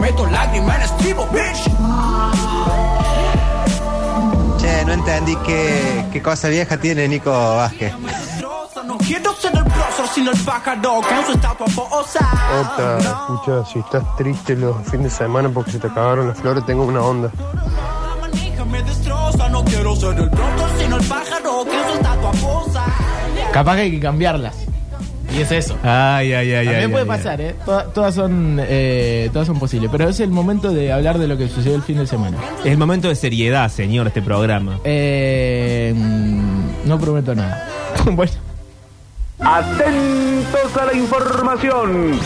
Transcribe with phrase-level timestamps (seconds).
[0.00, 1.64] meto lágrimas en estribo, bitch.
[4.58, 7.92] Che, no entendí qué, qué cosa vieja tiene Nico Vázquez.
[8.84, 12.28] No quiero ser el prócer, sino el pájaro con su estatua posa.
[12.60, 16.64] Ota, escucha, si estás triste los fines de semana porque se te acabaron las flores,
[16.66, 17.30] tengo una onda.
[17.38, 22.30] La manija me destroza, no quiero ser el prócer, sino el pájaro con su estatua
[22.32, 22.84] posa.
[23.52, 24.69] Capaz que hay que cambiarlas.
[25.36, 25.76] Y es eso.
[25.82, 27.54] Ay, ay, ay, También ay, puede ay, pasar, ¿eh?
[27.64, 29.88] Toda- todas, son, eh, todas son posibles.
[29.92, 32.36] Pero es el momento de hablar de lo que sucedió el fin de semana.
[32.64, 34.80] Es el momento de seriedad, señor, este programa.
[34.84, 37.68] Eh, mm, no prometo nada.
[38.06, 38.32] bueno.
[39.38, 42.18] Atentos a la información.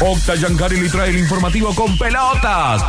[0.00, 2.82] Octa Giancarelli trae el informativo con pelotas.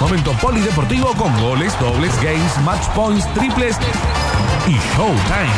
[0.00, 3.76] Momento polideportivo con goles, dobles, games, match points, triples
[4.68, 5.50] y showtime.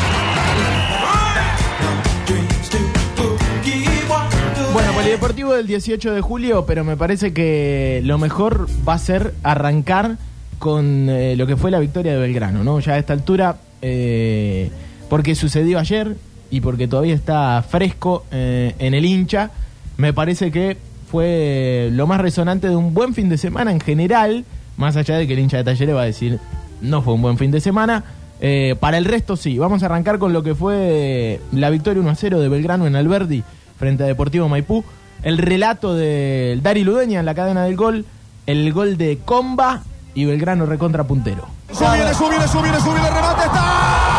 [4.73, 9.35] Bueno, Polideportivo del 18 de julio, pero me parece que lo mejor va a ser
[9.43, 10.19] arrancar
[10.59, 12.79] con eh, lo que fue la victoria de Belgrano, ¿no?
[12.81, 14.71] Ya a esta altura, eh,
[15.09, 16.17] porque sucedió ayer
[16.51, 19.51] y porque todavía está fresco eh, en el hincha,
[19.97, 20.77] me parece que
[21.11, 24.45] fue lo más resonante de un buen fin de semana en general,
[24.77, 26.39] más allá de que el hincha de Talleres va a decir
[26.81, 28.05] no fue un buen fin de semana.
[28.41, 32.11] eh, para el resto sí, vamos a arrancar con lo que fue la victoria 1
[32.11, 33.43] a 0 de Belgrano en Alberdi
[33.79, 34.85] frente a Deportivo Maipú.
[35.23, 38.05] El relato del Dari Ludeña en la cadena del gol,
[38.47, 39.83] el gol de Comba
[40.15, 41.49] y Belgrano recontra puntero.
[41.73, 44.18] Subir, subir, subir, subir, remate está.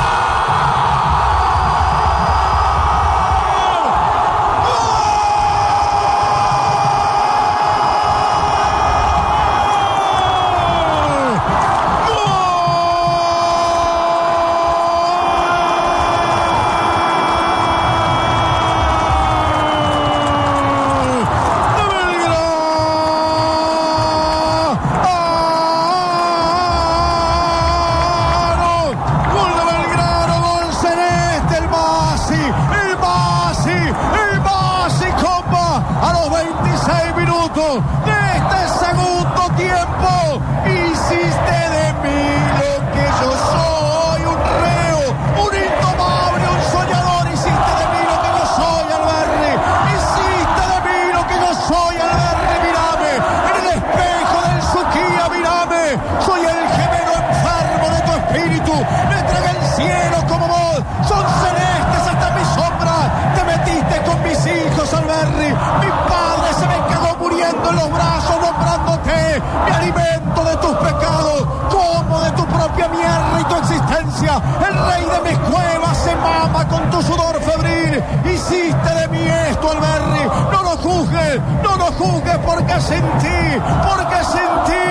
[59.10, 60.84] Me entregué el cielo como vos.
[61.08, 62.96] Son celestes hasta mi sombra.
[63.36, 65.50] Te metiste con mis hijos, Alberri.
[65.50, 69.42] Mi padre se me quedó muriendo en los brazos nombrándote.
[69.66, 71.48] Me alimento de tus pecados.
[71.70, 74.42] Como de tu propia mierda y tu existencia.
[74.68, 78.04] El rey de mis cuevas se mama con tu sudor febril.
[78.26, 80.26] Hiciste de mí esto, Alberri.
[80.52, 83.42] No lo juzgues, no lo juzgues porque sin ti,
[83.88, 84.88] porque sin ti,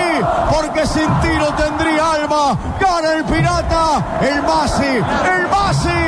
[0.51, 2.57] porque sin ti no tendría alma.
[2.79, 4.95] Gana el pirata, el Masi,
[5.33, 6.01] el Masi,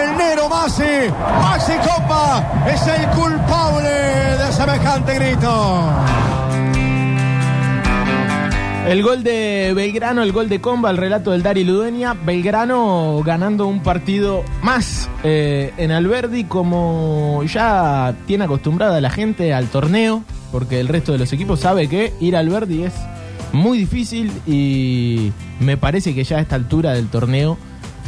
[0.00, 1.12] el Nero Masi.
[1.42, 6.33] Maxi Copa es el culpable de semejante grito.
[8.86, 12.12] El gol de Belgrano, el gol de Comba, el relato del Dari Ludueña.
[12.12, 19.68] Belgrano ganando un partido más eh, en Alberdi, como ya tiene acostumbrada la gente al
[19.68, 20.22] torneo,
[20.52, 22.92] porque el resto de los equipos sabe que ir a Alberdi es
[23.52, 27.56] muy difícil y me parece que ya a esta altura del torneo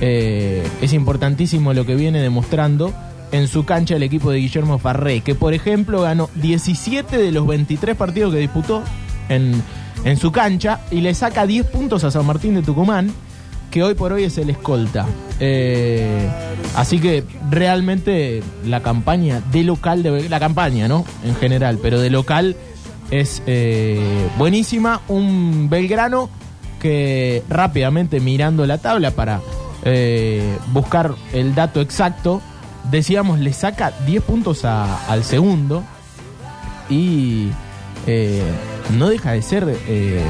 [0.03, 2.93] eh, es importantísimo lo que viene demostrando
[3.33, 7.47] en su cancha el equipo de Guillermo Farré, que por ejemplo ganó 17 de los
[7.47, 8.83] 23 partidos que disputó
[9.31, 9.63] en,
[10.07, 13.13] en su cancha y le saca 10 puntos a San Martín de Tucumán,
[13.71, 15.05] que hoy por hoy es el escolta.
[15.41, 16.31] Eh,
[16.77, 21.05] así que realmente la campaña de local, de, la campaña, ¿no?
[21.25, 22.57] En general, pero de local
[23.11, 25.01] es eh, buenísima.
[25.09, 26.31] Un Belgrano
[26.81, 29.41] que rápidamente mirando la tabla para
[29.85, 32.41] eh, buscar el dato exacto,
[32.91, 35.83] decíamos, le saca 10 puntos a- al segundo
[36.89, 37.49] y
[38.97, 40.23] no deja de ser eh,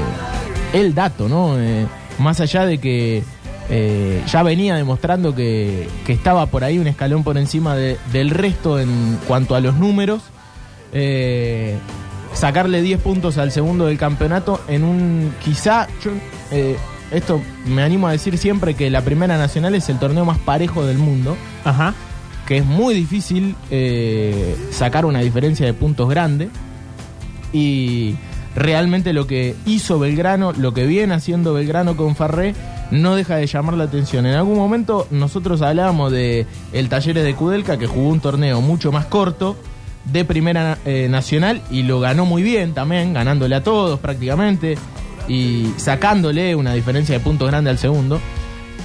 [0.73, 1.59] el dato, ¿no?
[1.59, 1.85] Eh,
[2.19, 3.23] más allá de que
[3.69, 8.29] eh, ya venía demostrando que, que estaba por ahí un escalón por encima de- del
[8.31, 10.21] resto en cuanto a los números.
[10.93, 11.77] eh,
[12.33, 16.11] sacarle 10 puntos al segundo del campeonato en un quizá yo
[16.51, 16.75] eh,
[17.11, 20.85] esto me animo a decir siempre que la primera nacional es el torneo más parejo
[20.85, 21.93] del mundo Ajá.
[22.45, 23.55] que es muy difícil
[24.71, 26.49] sacar una diferencia de puntos grande
[27.53, 28.15] y
[28.57, 32.55] realmente lo que hizo Belgrano, lo que viene haciendo Belgrano con Farré,
[32.89, 34.25] no deja de llamar la atención.
[34.25, 38.91] En algún momento nosotros hablábamos de el Talleres de Kudelka que jugó un torneo mucho
[38.91, 39.55] más corto,
[40.11, 44.77] de Primera eh, Nacional y lo ganó muy bien también, ganándole a todos prácticamente
[45.27, 48.19] y sacándole una diferencia de puntos grande al segundo.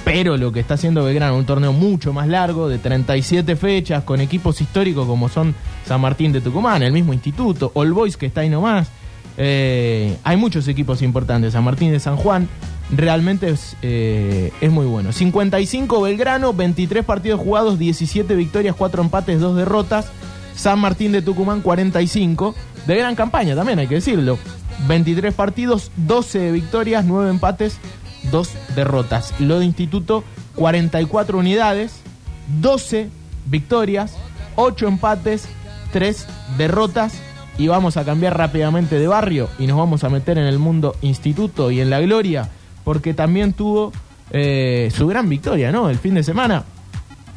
[0.03, 4.19] Pero lo que está haciendo Belgrano, un torneo mucho más largo, de 37 fechas, con
[4.19, 5.55] equipos históricos como son
[5.85, 8.89] San Martín de Tucumán, el mismo instituto, All Boys que está ahí nomás.
[9.37, 12.47] Eh, hay muchos equipos importantes, San Martín de San Juan,
[12.91, 15.11] realmente es, eh, es muy bueno.
[15.11, 20.07] 55 Belgrano, 23 partidos jugados, 17 victorias, 4 empates, 2 derrotas.
[20.55, 22.55] San Martín de Tucumán, 45.
[22.85, 24.37] De gran campaña también, hay que decirlo.
[24.87, 27.77] 23 partidos, 12 victorias, 9 empates,
[28.31, 29.33] 2 derrotas.
[29.39, 30.23] Lo de Instituto,
[30.55, 32.01] 44 unidades,
[32.61, 33.09] 12
[33.45, 34.15] victorias,
[34.55, 35.47] 8 empates,
[35.91, 36.27] 3
[36.57, 37.13] derrotas.
[37.57, 40.95] Y vamos a cambiar rápidamente de barrio y nos vamos a meter en el mundo
[41.01, 42.49] instituto y en la gloria,
[42.83, 43.93] porque también tuvo
[44.31, 45.89] eh, su gran victoria, ¿no?
[45.89, 46.63] El fin de semana.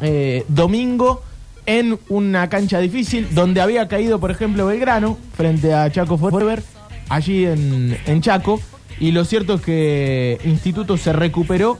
[0.00, 1.22] Eh, domingo
[1.66, 6.62] en una cancha difícil, donde había caído, por ejemplo, Belgrano, frente a Chaco Forever,
[7.08, 8.60] allí en, en Chaco.
[8.98, 11.78] Y lo cierto es que Instituto se recuperó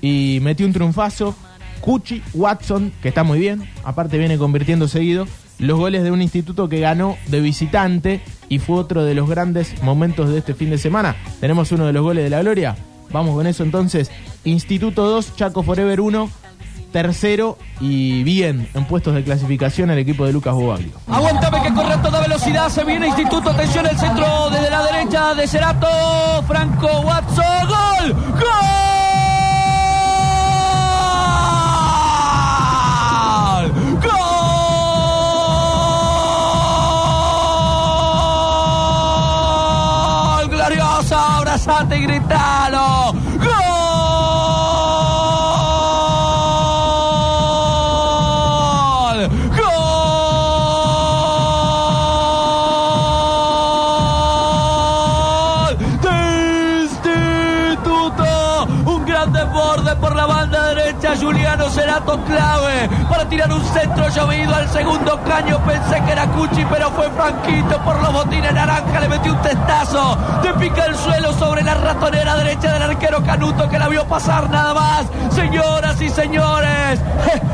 [0.00, 1.36] y metió un triunfazo.
[1.80, 6.68] Cuchi, Watson, que está muy bien, aparte viene convirtiendo seguido, los goles de un instituto
[6.68, 10.78] que ganó de visitante y fue otro de los grandes momentos de este fin de
[10.78, 11.16] semana.
[11.40, 12.76] Tenemos uno de los goles de la gloria.
[13.10, 14.10] Vamos con eso entonces.
[14.44, 16.30] Instituto 2, Chaco Forever 1,
[16.92, 20.92] tercero y bien en puestos de clasificación el equipo de Lucas Bobaglio.
[21.08, 22.68] Aguántame que corre a toda velocidad.
[22.68, 23.50] Se viene Instituto.
[23.50, 25.88] Atención, el centro desde la derecha de Cerato.
[26.46, 27.68] Franco Watson.
[27.68, 28.12] ¡Gol!
[28.32, 28.85] ¡Gol!
[41.56, 43.05] Abrazate y gritalo.
[64.06, 65.58] Centro llovido al segundo caño.
[65.64, 69.00] Pensé que era Cuchi, pero fue Franquito por los botines naranja.
[69.00, 70.18] Le metió un testazo.
[70.42, 74.50] Te pica el suelo sobre la ratonera derecha del arquero Canuto que la vio pasar
[74.50, 75.06] nada más.
[75.34, 77.00] Señoras y señores,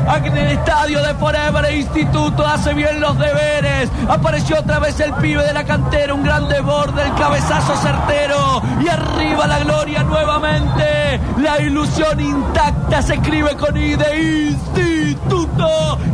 [0.09, 3.91] aquí en el estadio de Forever Instituto hace bien los deberes.
[4.09, 8.63] Apareció otra vez el pibe de la cantera, un gran desborde, el cabezazo certero.
[8.81, 11.21] Y arriba la gloria nuevamente.
[11.39, 14.92] La ilusión intacta se escribe con I de Instituto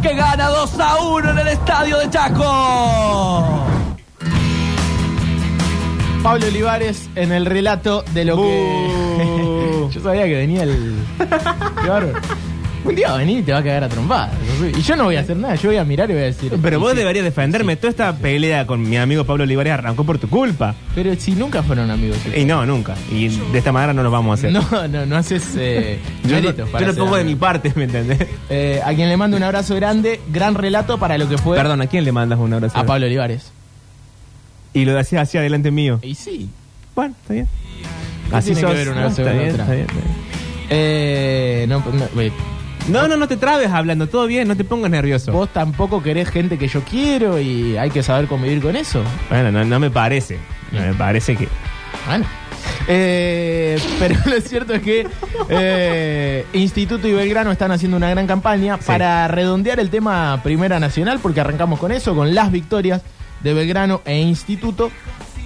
[0.02, 3.64] que gana 2 a 1 en el estadio de Chaco.
[6.22, 9.88] Pablo Olivares en el relato de lo que.
[9.92, 10.94] yo sabía que venía el.
[11.18, 12.18] Qué bárbaro.
[12.84, 14.30] Un día va a venir y te va a cagar a trompadas.
[14.66, 16.52] Y yo no voy a hacer nada, yo voy a mirar y voy a decir.
[16.60, 16.98] Pero vos sí.
[16.98, 17.76] deberías defenderme.
[17.76, 20.74] Toda esta pelea con mi amigo Pablo Olivares arrancó por tu culpa.
[20.94, 22.18] Pero si nunca fueron amigos.
[22.36, 22.94] Y no, nunca.
[23.10, 24.52] Y de esta manera no lo vamos a hacer.
[24.52, 27.84] No, no, no haces eh, yo no, yo no ser pongo de mi parte, ¿me
[27.84, 28.26] entendés?
[28.50, 31.82] Eh, a quien le mando un abrazo grande, gran relato para lo que fue Perdón,
[31.82, 32.78] ¿a quién le mandas un abrazo?
[32.78, 33.52] a Pablo Olivares.
[34.72, 35.98] Y lo decías así adelante mío.
[36.02, 36.48] Y sí.
[36.94, 37.48] Bueno, está bien.
[38.30, 39.62] ¿Qué tiene que ver una cosa está con bien, otra?
[39.64, 40.28] está bien, está bien.
[40.70, 42.32] Eh, no, no, eh,
[42.88, 45.30] No, no, no te trabes hablando, todo bien, no te pongas nervioso.
[45.32, 49.02] vos tampoco querés gente que yo quiero y hay que saber convivir con eso.
[49.28, 50.38] Bueno, no, no me parece.
[50.72, 51.48] No me parece que.
[52.06, 52.24] Bueno.
[52.86, 55.06] Eh, pero lo cierto es que
[55.50, 58.84] eh, Instituto y Belgrano están haciendo una gran campaña Sí.
[58.86, 63.02] para redondear el tema Primera Nacional, porque arrancamos con eso, con las victorias
[63.42, 64.90] de Belgrano e Instituto.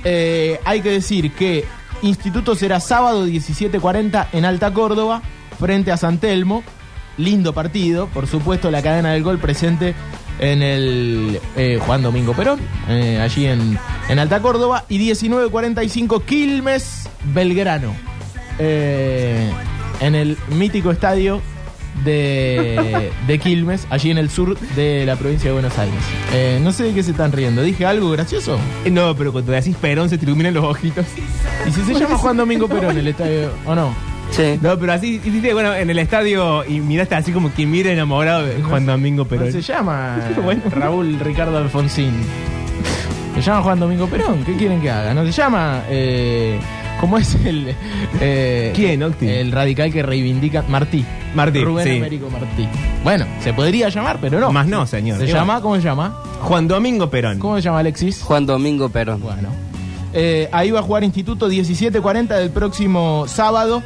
[0.05, 1.65] Eh, hay que decir que
[2.03, 5.23] Instituto será sábado 17.40 en Alta Córdoba,
[5.59, 6.63] frente a San Telmo.
[7.19, 9.95] Lindo partido, por supuesto, la cadena del gol presente
[10.39, 13.79] en el eh, Juan Domingo Perón, eh, allí en,
[14.09, 14.85] en Alta Córdoba.
[14.89, 17.95] Y 19.45 Quilmes Belgrano,
[18.59, 19.51] eh,
[20.01, 21.41] en el mítico estadio
[22.05, 26.01] de, de Quilmes, allí en el sur de la provincia de Buenos Aires.
[26.33, 28.59] Eh, no sé de qué se están riendo, ¿dije algo gracioso?
[28.85, 31.05] Eh, No, pero cuando decís Perón se te iluminan los ojitos.
[31.69, 33.95] ¿Y si se llama Juan Domingo Perón el estadio o no?
[34.33, 34.59] Sí.
[34.61, 38.45] No, pero así, hiciste, bueno, en el estadio y miraste así como quien mira enamorado
[38.47, 39.53] de Juan Domingo Perón.
[39.53, 40.63] Se llama Bueno.
[40.71, 42.13] Raúl Ricardo Alfonsín.
[43.35, 44.45] Se llama Juan Domingo Perón.
[44.45, 45.15] ¿Qué quieren que haga?
[45.15, 45.83] No se llama.
[45.89, 46.59] Eh,
[47.01, 47.75] ¿Cómo es el.
[48.21, 49.29] eh, ¿Quién, Octi?
[49.29, 50.63] El radical que reivindica.
[50.69, 51.05] Martí.
[51.35, 51.97] Martí, Rubén sí.
[51.99, 52.69] Américo Martí.
[53.03, 54.53] Bueno, se podría llamar, pero no.
[54.53, 55.19] Más no, señor.
[55.19, 55.61] ¿Se ¿Qué llama?
[55.61, 56.15] ¿Cómo se llama?
[56.43, 57.39] Juan Domingo Perón.
[57.39, 58.23] ¿Cómo se llama Alexis?
[58.23, 59.21] Juan Domingo Perón.
[59.21, 59.49] Bueno.
[60.15, 63.83] Eh, ahí va a jugar Instituto 17.40 del próximo sábado.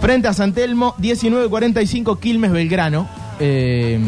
[0.00, 3.08] Frente a San Telmo, 19.45 Quilmes Belgrano.
[3.40, 3.98] Eh,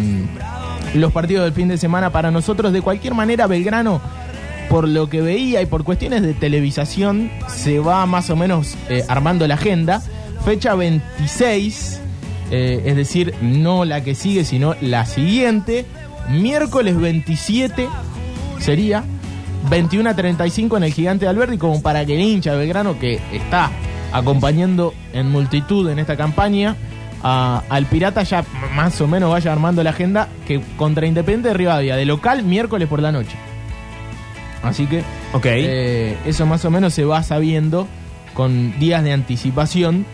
[0.95, 2.73] los partidos del fin de semana para nosotros.
[2.73, 4.01] De cualquier manera, Belgrano,
[4.69, 9.05] por lo que veía y por cuestiones de televisación, se va más o menos eh,
[9.09, 10.03] armando la agenda.
[10.45, 12.01] Fecha 26,
[12.51, 15.85] eh, es decir, no la que sigue, sino la siguiente.
[16.31, 17.89] Miércoles 27
[18.59, 19.05] sería
[19.71, 22.99] 21 a 35 en el Gigante de Alberdi, como para que el hincha de Belgrano,
[22.99, 23.71] que está
[24.13, 26.77] acompañando en multitud en esta campaña,
[27.23, 31.55] a- al Pirata ya más o menos vaya armando la agenda, que contra Independiente de
[31.55, 33.37] Rivadavia, de local, miércoles por la noche.
[34.63, 35.01] Así que
[35.33, 35.47] Ok.
[35.47, 37.87] eh, eso más o menos se va sabiendo
[38.35, 40.05] con días de anticipación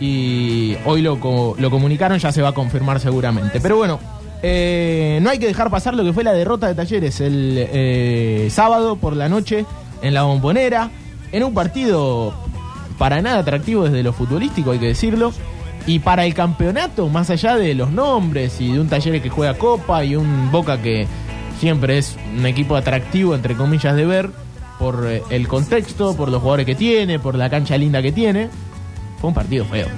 [0.00, 1.16] y hoy lo,
[1.58, 3.60] lo comunicaron, ya se va a confirmar seguramente.
[3.60, 4.00] Pero bueno,
[4.42, 8.48] eh, no hay que dejar pasar lo que fue la derrota de Talleres el eh,
[8.50, 9.64] sábado por la noche
[10.02, 10.90] en la bombonera,
[11.32, 12.34] en un partido
[12.98, 15.32] para nada atractivo desde lo futbolístico, hay que decirlo.
[15.86, 19.54] Y para el campeonato, más allá de los nombres y de un Talleres que juega
[19.54, 21.06] Copa y un Boca que
[21.60, 24.30] siempre es un equipo atractivo, entre comillas, de ver,
[24.78, 28.48] por eh, el contexto, por los jugadores que tiene, por la cancha linda que tiene,
[29.20, 29.88] fue un partido feo.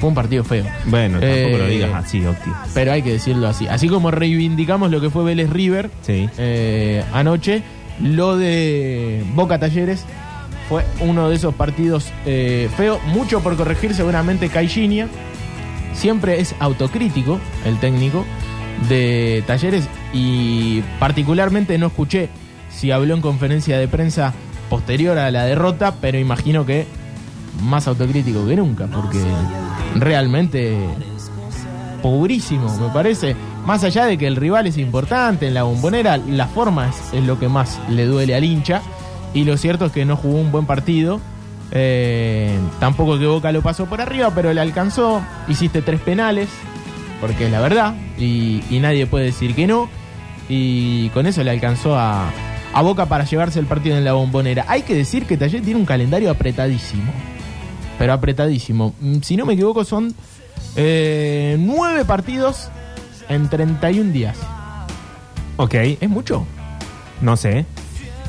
[0.00, 0.64] Fue un partido feo.
[0.86, 2.50] Bueno, tampoco lo Eh, digas así, Octi.
[2.74, 3.66] Pero hay que decirlo así.
[3.68, 6.28] Así como reivindicamos lo que fue Vélez River Sí.
[6.38, 7.62] eh, anoche,
[8.02, 10.04] lo de Boca Talleres
[10.68, 13.00] fue uno de esos partidos eh, feos.
[13.06, 15.08] Mucho por corregir seguramente Caixinha.
[15.92, 18.24] Siempre es autocrítico el técnico
[18.88, 22.28] de Talleres y particularmente no escuché
[22.68, 24.34] si habló en conferencia de prensa
[24.68, 26.86] posterior a la derrota, pero imagino que
[27.62, 29.22] más autocrítico que nunca, porque
[29.94, 30.76] realmente
[32.02, 33.36] pobrísimo, me parece.
[33.64, 37.24] Más allá de que el rival es importante en la bombonera, la forma es, es
[37.24, 38.82] lo que más le duele al hincha.
[39.34, 41.20] Y lo cierto es que no jugó un buen partido.
[41.72, 45.22] Eh, tampoco que Boca lo pasó por arriba, pero le alcanzó.
[45.48, 46.48] Hiciste tres penales,
[47.20, 47.94] porque es la verdad.
[48.18, 49.88] Y, y nadie puede decir que no.
[50.48, 52.30] Y con eso le alcanzó a,
[52.72, 54.66] a Boca para llevarse el partido en la bombonera.
[54.68, 57.12] Hay que decir que Taller tiene un calendario apretadísimo.
[57.98, 58.94] Pero apretadísimo.
[59.00, 60.14] Mm, Si no me equivoco, son
[60.76, 62.68] eh, nueve partidos
[63.28, 64.36] en 31 días.
[65.56, 65.74] Ok.
[66.00, 66.46] ¿Es mucho?
[67.20, 67.64] No sé.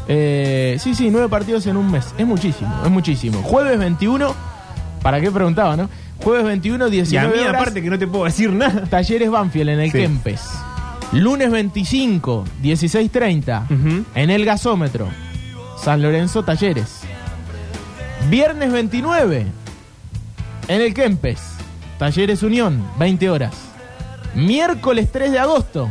[0.07, 2.13] Eh, sí, sí, nueve partidos en un mes.
[2.17, 3.41] Es muchísimo, es muchísimo.
[3.41, 4.35] Jueves 21,
[5.01, 5.89] ¿para qué preguntaba, no?
[6.23, 8.83] Jueves 21, Y a 19 mí, horas, aparte que no te puedo decir nada.
[8.85, 9.97] Talleres Banfield en el Sí.
[9.99, 10.41] Kempes.
[11.11, 14.05] Lunes 25, 16.30, Ujú.
[14.15, 15.07] en el gasómetro.
[15.81, 17.01] San Lorenzo Talleres.
[18.29, 19.45] Viernes 29,
[20.67, 21.41] en el Kempes.
[21.99, 23.53] Talleres Unión, 20 horas.
[24.33, 25.87] Miércoles 3 de agosto,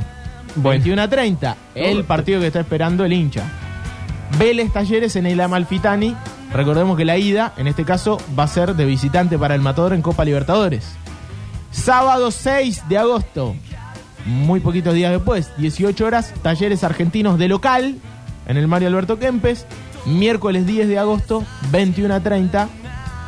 [0.57, 3.43] 21 a 30, el partido que está esperando el hincha.
[4.39, 6.17] Vélez Talleres en el Amalfitani.
[6.53, 9.93] Recordemos que la ida, en este caso, va a ser de visitante para el Matador
[9.93, 10.85] en Copa Libertadores.
[11.71, 13.57] Sábado 6 de agosto,
[14.27, 17.97] muy poquitos días después, 18 horas, Talleres Argentinos de local
[18.47, 19.67] en el Mario Alberto Kempes.
[20.07, 22.69] Miércoles 10 de agosto, 21 a 30,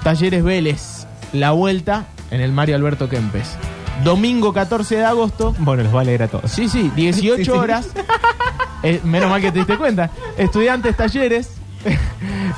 [0.04, 3.56] Talleres Vélez, la vuelta en el Mario Alberto Kempes.
[4.04, 6.52] Domingo 14 de agosto, Bueno, los va a leer a todos.
[6.52, 7.50] Sí, sí, 18 Sí, sí.
[7.50, 7.88] horas.
[8.86, 10.10] Eh, menos mal que te diste cuenta.
[10.36, 11.50] Estudiantes talleres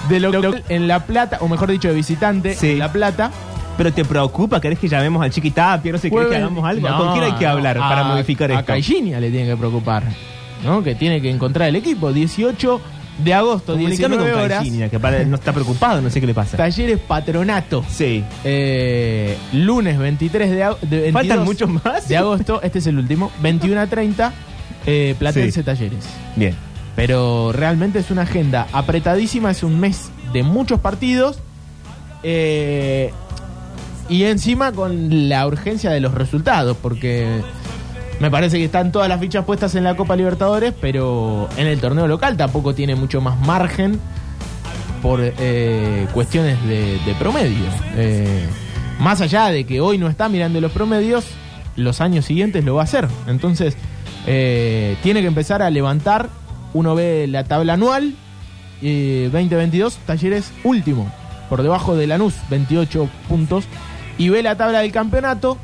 [0.08, 2.72] de local en La Plata, o mejor dicho, de visitante Sí.
[2.72, 3.30] en La Plata.
[3.76, 5.92] Pero te preocupa, ¿querés que llamemos al Chiquitapia?
[5.92, 6.88] No sé, ¿querés que hagamos algo?
[6.88, 8.66] No, ¿Con quién hay que hablar a- para modificar A esto?
[8.66, 10.02] Caixinha le tiene que preocupar,
[10.64, 10.82] ¿no?
[10.82, 12.12] Que tiene que encontrar el equipo.
[12.12, 12.80] 18
[13.18, 14.58] de agosto, Comunicame 19 con horas.
[14.58, 16.56] Caixinha, que para- no está preocupado, no sé qué le pasa.
[16.56, 17.84] Talleres Patronato.
[17.88, 18.24] Sí.
[18.42, 22.08] Eh, lunes 23 de, ag- de 22 ¿Faltan muchos más?
[22.08, 22.60] de agosto.
[22.62, 23.30] Este es el último.
[23.40, 24.32] 21 a 30.
[24.88, 25.62] Eh, Platense Sí.
[25.62, 26.04] Talleres.
[26.36, 26.54] Bien.
[26.96, 31.38] Pero realmente es una agenda apretadísima, es un mes de muchos partidos.
[32.22, 33.12] eh,
[34.08, 37.42] y encima con la urgencia de los resultados, porque
[38.20, 41.78] me parece que están todas las fichas puestas en la Copa Libertadores, pero en el
[41.78, 44.00] torneo local tampoco tiene mucho más margen
[45.02, 47.66] por eh, cuestiones de, de promedio.
[47.96, 48.46] Eh,
[48.98, 51.26] más allá de que hoy no está mirando los promedios,
[51.76, 53.06] los años siguientes lo va a hacer.
[53.26, 53.76] Entonces,
[54.30, 56.28] eh, tiene que empezar a levantar.
[56.74, 58.14] Uno ve la tabla anual,
[58.82, 61.10] eh, 2022, Talleres último,
[61.48, 63.64] por debajo de Lanús, 28 puntos.
[64.18, 65.56] Y ve la tabla del campeonato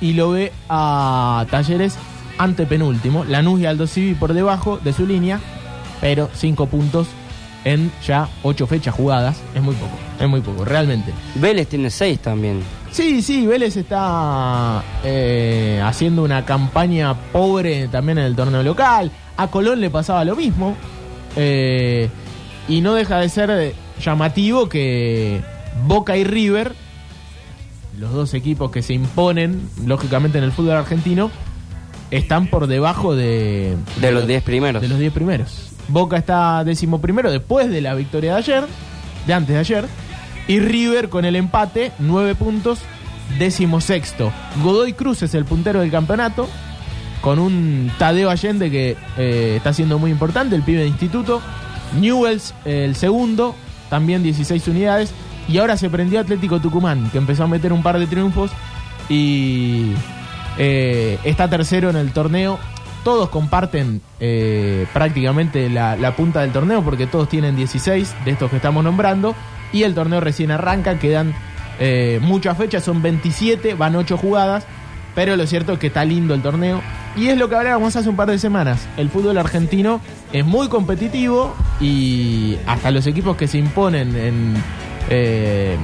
[0.00, 1.96] y lo ve a Talleres
[2.38, 3.24] antepenúltimo.
[3.24, 5.38] Lanús y Aldo Civi por debajo de su línea,
[6.00, 7.06] pero 5 puntos
[7.64, 9.40] en ya 8 fechas jugadas.
[9.54, 11.12] Es muy poco, es muy poco, realmente.
[11.36, 12.62] Vélez tiene seis también.
[12.92, 19.12] Sí, sí, Vélez está eh, haciendo una campaña pobre también en el torneo local.
[19.36, 20.76] A Colón le pasaba lo mismo.
[21.36, 22.08] Eh,
[22.68, 25.40] y no deja de ser llamativo que
[25.86, 26.74] Boca y River,
[27.98, 31.30] los dos equipos que se imponen, lógicamente, en el fútbol argentino,
[32.10, 34.82] están por debajo de, De los 10 primeros.
[34.82, 35.70] de los 10 primeros.
[35.88, 38.64] Boca está décimo primero después de la victoria de ayer,
[39.26, 39.84] de antes de ayer.
[40.50, 42.80] Y River con el empate, 9 puntos,
[43.38, 44.32] décimo sexto.
[44.64, 46.48] Godoy Cruz es el puntero del campeonato,
[47.20, 51.40] con un Tadeo Allende que eh, está siendo muy importante, el pibe de instituto.
[52.00, 53.54] Newells el segundo,
[53.90, 55.14] también 16 unidades.
[55.46, 58.50] Y ahora se prendió Atlético Tucumán, que empezó a meter un par de triunfos
[59.08, 59.92] y
[60.58, 62.58] eh, está tercero en el torneo.
[63.04, 68.56] Todos comparten eh, prácticamente la, punta del torneo porque todos tienen 16 de estos que
[68.56, 69.34] estamos nombrando.
[69.72, 71.34] Y el torneo recién arranca, quedan
[71.78, 74.66] eh, muchas fechas, son 27, van 8 jugadas.
[75.14, 76.82] Pero lo cierto es que está lindo el torneo.
[77.16, 78.86] Y es lo que hablábamos hace un par de semanas.
[78.96, 80.00] El fútbol argentino
[80.32, 84.54] es muy competitivo y hasta los equipos que se imponen en
[85.08, 85.76] eh,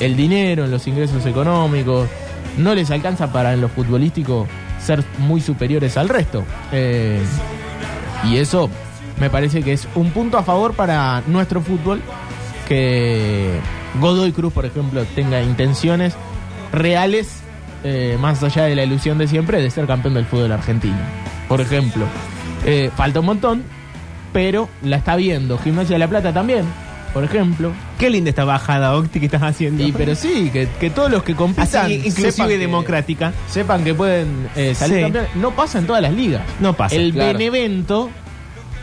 [0.00, 2.08] el dinero, en los ingresos económicos,
[2.58, 4.46] no les alcanza para en lo futbolístico
[4.84, 6.44] ser muy superiores al resto.
[6.72, 7.20] Eh,
[8.24, 8.68] y eso
[9.20, 12.00] me parece que es un punto a favor para nuestro fútbol
[12.68, 13.58] que
[14.00, 16.14] Godoy Cruz, por ejemplo, tenga intenciones
[16.72, 17.40] reales,
[17.84, 20.98] eh, más allá de la ilusión de siempre, de ser campeón del fútbol argentino.
[21.48, 22.06] Por ejemplo,
[22.64, 23.64] Eh, falta un montón,
[24.32, 25.58] pero la está viendo.
[25.58, 26.64] Gimnasia de la Plata también,
[27.12, 27.72] por ejemplo.
[27.98, 29.82] Qué linda esta bajada, Octi, que estás haciendo.
[29.84, 33.32] Y pero sí, que, que todos los que compitan Así, inclusive sepan que- democrática.
[33.48, 35.02] sepan que pueden eh, salir Sí.
[35.04, 35.36] campeones.
[35.36, 36.42] No pasa en todas las ligas.
[36.60, 36.96] No pasa.
[36.96, 37.38] El claro.
[37.38, 38.10] Benevento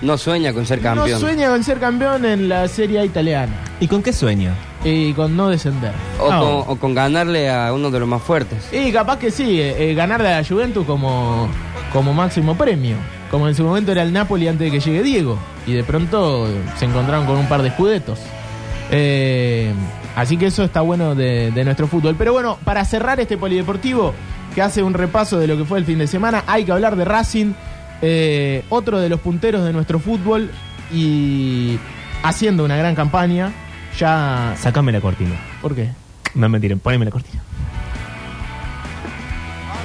[0.02, 1.12] No sueña con ser campeón.
[1.12, 4.52] no sueña con ser campeón en la Serie A italiana ¿Y con qué sueño?
[4.86, 5.92] y con no descender.
[6.20, 6.40] O, No.
[6.66, 8.60] con, o con ganarle a uno de los más fuertes.
[8.72, 11.50] Y capaz que sí, eh, eh, ganarle a la Juventus como,
[11.92, 12.96] como máximo premio.
[13.30, 15.38] Como en su momento era el Napoli antes de que llegue Diego.
[15.68, 18.20] Y de pronto se encontraron con un par de escudetos.
[18.92, 19.72] Eh,
[20.16, 22.16] así que eso está bueno de, de nuestro fútbol.
[22.18, 24.14] Pero bueno, para cerrar este polideportivo,
[24.54, 26.96] que hace un repaso de lo que fue el fin de semana, hay que hablar
[26.96, 27.54] de Racing,
[28.02, 30.50] eh, otro de los punteros de nuestro fútbol
[30.92, 31.78] y
[32.24, 33.52] haciendo una gran campaña.
[33.98, 34.56] Ya.
[34.58, 35.36] Sácame la cortina.
[35.62, 35.90] ¿Por qué?
[36.36, 37.42] No me tiren, poneme la cortina.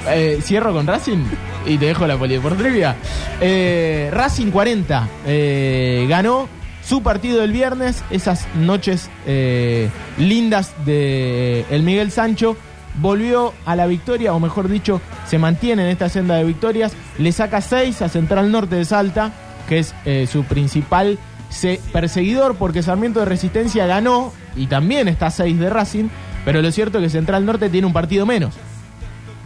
[0.09, 1.23] Eh, cierro con Racing
[1.65, 2.95] y te dejo la polideportiva.
[3.41, 6.47] Eh, Racing 40 eh, ganó
[6.83, 9.89] su partido del viernes, esas noches eh,
[10.19, 12.55] lindas de el Miguel Sancho.
[13.01, 16.93] Volvió a la victoria, o mejor dicho, se mantiene en esta senda de victorias.
[17.17, 19.31] Le saca 6 a Central Norte de Salta,
[19.67, 19.93] que es
[20.29, 21.17] su principal
[21.49, 26.05] se- perseguidor, porque Sarmiento de Resistencia ganó y también está 6 de Racing.
[26.45, 28.53] Pero lo cierto es que Central Norte tiene un partido menos.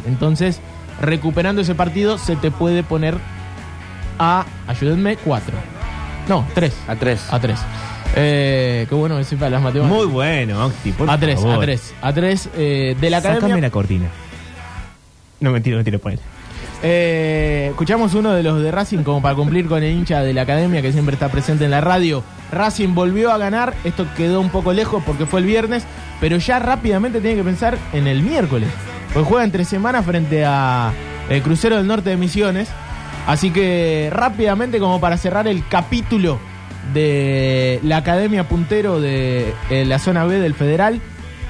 [0.08, 0.60] Entonces,
[1.02, 3.18] recuperando ese partido, se te puede poner
[4.18, 5.54] a, ayúdenme, 4.
[6.28, 6.74] No, 3.
[6.88, 7.26] A tres.
[7.32, 7.60] A 3.
[8.16, 9.98] Eh, qué bueno decir para las matemáticas.
[9.98, 11.56] Muy bueno, Octi, por a 3, favor.
[11.56, 11.94] a 3.
[12.02, 13.62] A 3 eh, de la Sácame academia.
[13.62, 14.08] la cortina.
[15.40, 16.22] No, mentira, mentira, ponele.
[16.82, 20.44] Eh, escuchamos uno de los de Racing como para cumplir con el hincha de la
[20.44, 22.24] academia que siempre está presente en la radio.
[22.52, 25.84] Racing volvió a ganar, esto quedó un poco lejos porque fue el viernes,
[26.22, 28.70] pero ya rápidamente tiene que pensar en el miércoles.
[29.14, 30.92] Pues juega entre semanas frente a
[31.30, 32.70] el Crucero del Norte de Misiones.
[33.28, 36.40] Así que rápidamente como para cerrar el capítulo
[36.94, 41.02] de la Academia Puntero de eh, la zona B del Federal,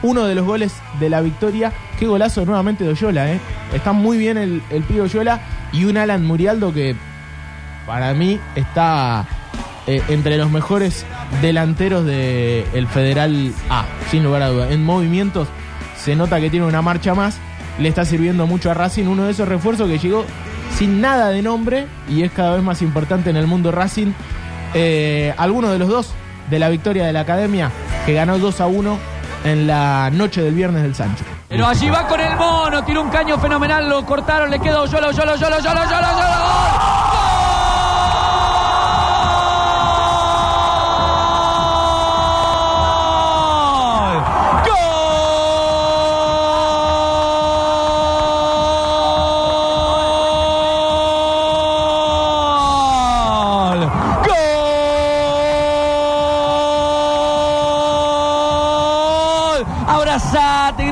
[0.01, 1.71] uno de los goles de la victoria.
[1.97, 3.39] Qué golazo nuevamente de Oyola, ¿eh?
[3.73, 5.41] Está muy bien el, el pibe Oyola
[5.71, 6.95] y un Alan Murialdo que
[7.85, 9.25] para mí está
[9.87, 11.05] eh, entre los mejores
[11.41, 14.71] delanteros del Federal A, sin lugar a duda.
[14.71, 15.47] En movimientos
[15.97, 17.39] se nota que tiene una marcha más,
[17.79, 20.25] le está sirviendo mucho a Racing, uno de esos refuerzos que llegó
[20.77, 24.11] sin nada de nombre y es cada vez más importante en el mundo Racing.
[24.73, 26.13] Eh, alguno de los dos
[26.49, 27.71] de la victoria de la Academia
[28.05, 28.99] que ganó 2 a 1
[29.45, 31.23] en la noche del viernes del Sancho.
[31.47, 35.07] Pero allí va con el mono, tiró un caño fenomenal, lo cortaron, le quedó Oyola,
[35.07, 36.58] Oyola, Oyola, Oyola, Oyola, Oyola,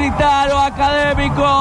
[0.08, 1.57] Gritaron académico.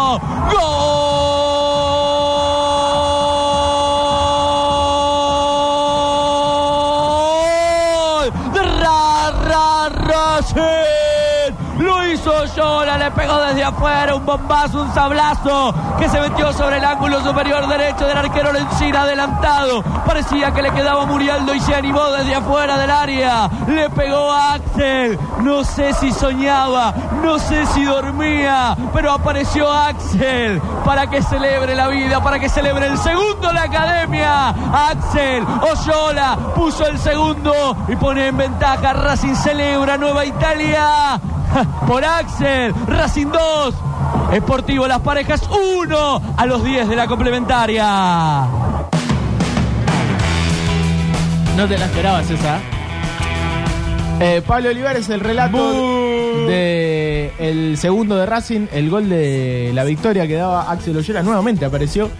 [13.67, 18.53] Afuera un bombazo, un sablazo que se metió sobre el ángulo superior derecho del arquero
[18.53, 19.83] Lencina adelantado.
[20.05, 23.51] Parecía que le quedaba Murialdo y se animó desde afuera del área.
[23.67, 25.19] Le pegó a Axel.
[25.41, 31.89] No sé si soñaba, no sé si dormía, pero apareció Axel para que celebre la
[31.89, 34.49] vida, para que celebre el segundo la academia.
[34.49, 38.93] Axel Oyola puso el segundo y pone en ventaja.
[38.93, 41.21] Racing celebra Nueva Italia
[41.87, 42.75] por Axel.
[42.87, 43.75] Racing 2.
[44.33, 48.47] Esportivo Las Parejas 1 a los 10 de la complementaria.
[51.57, 52.61] No te la esperabas esa.
[54.21, 55.73] Eh, Pablo Olivares, el relato
[56.47, 61.65] de el segundo de Racing, el gol de la victoria que daba Axel Ollera, nuevamente
[61.65, 62.11] apareció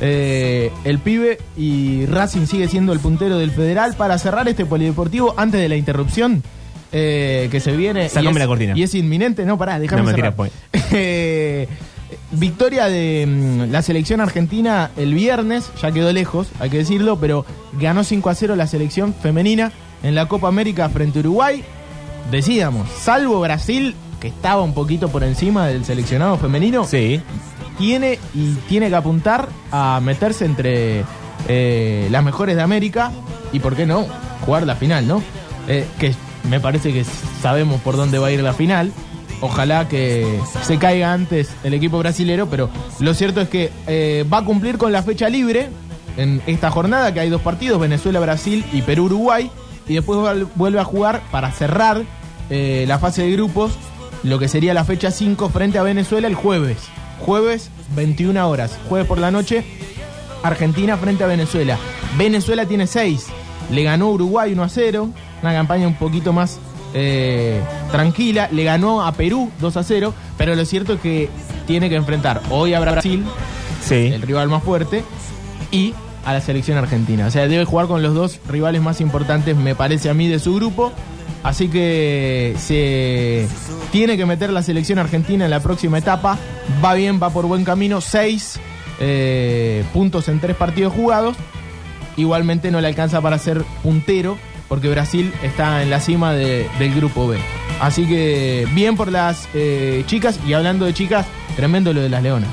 [0.00, 5.34] eh, el pibe y Racing sigue siendo el puntero del Federal para cerrar este polideportivo
[5.36, 6.42] antes de la interrupción
[6.92, 8.02] eh, que se viene.
[8.02, 8.72] Y es- la cortina.
[8.76, 10.36] Y es inminente, no, pará, déjame No, mentira, cerrar.
[10.36, 10.52] pues.
[10.92, 11.66] Eh,
[12.30, 17.44] victoria de mm, la selección argentina el viernes, ya quedó lejos, hay que decirlo, pero
[17.80, 19.72] ganó 5 a 0 la selección femenina
[20.02, 21.64] en la Copa América frente a Uruguay.
[22.30, 27.20] Decíamos, salvo Brasil, que estaba un poquito por encima del seleccionado femenino, Sí.
[27.78, 31.04] tiene y tiene que apuntar a meterse entre
[31.48, 33.12] eh, las mejores de América
[33.52, 34.06] y, ¿por qué no?,
[34.44, 35.22] jugar la final, ¿no?
[35.68, 36.14] Eh, que
[36.48, 37.04] me parece que
[37.42, 38.92] sabemos por dónde va a ir la final.
[39.42, 44.38] Ojalá que se caiga antes el equipo brasilero, pero lo cierto es que eh, va
[44.38, 45.68] a cumplir con la fecha libre
[46.16, 49.50] en esta jornada, que hay dos partidos, Venezuela-Brasil y Perú-Uruguay,
[49.86, 52.02] y después vuel- vuelve a jugar para cerrar
[52.48, 53.72] eh, la fase de grupos,
[54.22, 56.78] lo que sería la fecha 5 frente a Venezuela el jueves.
[57.20, 58.78] Jueves, 21 horas.
[58.88, 59.64] Jueves por la noche,
[60.42, 61.78] Argentina frente a Venezuela.
[62.16, 63.26] Venezuela tiene 6.
[63.70, 65.10] Le ganó Uruguay 1 a 0.
[65.42, 66.58] Una campaña un poquito más
[66.94, 67.60] eh,
[67.92, 68.48] tranquila.
[68.52, 70.14] Le ganó a Perú 2 a 0.
[70.38, 71.28] Pero lo cierto es que
[71.66, 73.24] tiene que enfrentar hoy a Brasil,
[73.82, 73.94] Sí.
[74.12, 75.04] el rival más fuerte,
[75.70, 75.94] y
[76.24, 77.26] a la selección argentina.
[77.26, 80.38] O sea, debe jugar con los dos rivales más importantes, me parece a mí, de
[80.38, 80.92] su grupo.
[81.42, 83.46] Así que se
[83.92, 86.38] tiene que meter la selección argentina en la próxima etapa.
[86.84, 88.00] Va bien, va por buen camino.
[88.00, 88.58] Seis
[88.98, 91.36] eh, puntos en tres partidos jugados.
[92.16, 96.94] Igualmente no le alcanza para ser puntero, porque Brasil está en la cima de- del
[96.94, 97.38] grupo B.
[97.80, 100.38] Así que bien por las eh, chicas.
[100.46, 101.26] Y hablando de chicas,
[101.56, 102.50] tremendo lo de las leonas.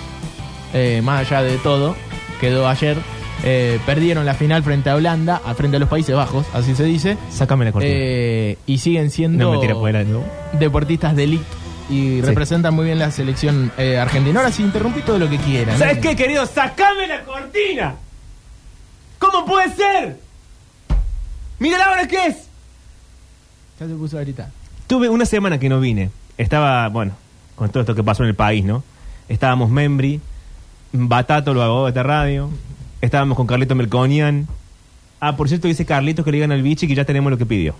[0.73, 1.95] Eh, más allá de todo,
[2.41, 2.97] quedó ayer.
[3.45, 6.85] eh, perdieron la final frente a Holanda, a frente a los Países Bajos, así se
[6.85, 7.17] dice.
[7.29, 7.93] Sácame la cortina.
[7.93, 10.23] Eh, y siguen siendo no me tires fuera, ¿no?
[10.53, 11.43] deportistas de elite
[11.89, 14.39] y representan muy bien la selección eh, argentina.
[14.39, 15.77] Ahora sí, interrumpí todo lo que quieran.
[15.77, 15.99] ¿Sabes ¿eh?
[16.01, 16.45] qué, querido?
[16.45, 17.95] ¡Sácame la cortina!
[19.19, 20.19] ¿Cómo puede ser?
[21.63, 22.49] ¡Mira la hora que es!
[23.79, 24.51] Ya se puso ahorita.
[24.85, 26.09] Tuve una semana que no vine.
[26.37, 27.13] Estaba, bueno,
[27.55, 28.83] con todo esto que pasó en el país, ¿no?
[29.29, 30.19] Estábamos Membri,
[30.91, 32.49] Batato lo hago de esta radio.
[32.99, 34.45] Estábamos con Carlito Melconian.
[35.21, 37.45] Ah, por cierto, dice Carlitos que le digan al bichi que ya tenemos lo que
[37.45, 37.75] pidió.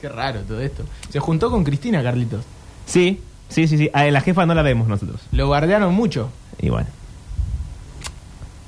[0.00, 0.84] Qué raro todo esto.
[1.10, 2.44] Se juntó con Cristina, Carlitos.
[2.86, 3.90] Sí, sí, sí, sí.
[3.92, 5.20] A la jefa no la vemos nosotros.
[5.32, 6.30] Lo guardearon mucho.
[6.60, 6.86] Y bueno.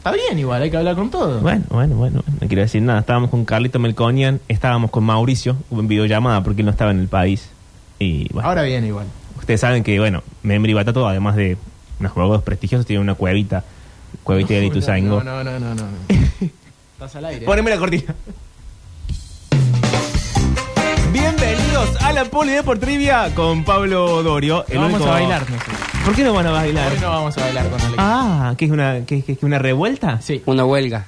[0.00, 1.40] Está bien igual, hay que hablar con todo.
[1.40, 3.00] Bueno, bueno, bueno, no quiero decir nada.
[3.00, 7.00] Estábamos con Carlito Melconian, estábamos con Mauricio, hubo en videollamada porque él no estaba en
[7.00, 7.50] el país.
[7.98, 9.04] Y bueno, Ahora bien igual.
[9.38, 11.58] ustedes saben que, bueno, Membri Batato, además de
[11.98, 13.62] unos juegos prestigiosos, tienen una cuevita,
[14.22, 15.20] cuevita de Ituzaingó.
[15.22, 15.74] No, no, no, no.
[15.74, 15.82] no.
[16.94, 17.44] Estás al aire.
[17.44, 18.14] Poneme la cortina.
[21.80, 24.66] Bienvenidos a la Poli por Trivia con Pablo Dorio.
[24.72, 25.78] No vamos a bailar nosotros.
[26.04, 26.92] ¿Por qué no van a bailar?
[26.92, 27.94] Hoy no vamos a bailar con Alex.
[27.96, 30.20] Ah, ¿que es una, que- que una revuelta?
[30.20, 31.06] Sí, Una huelga.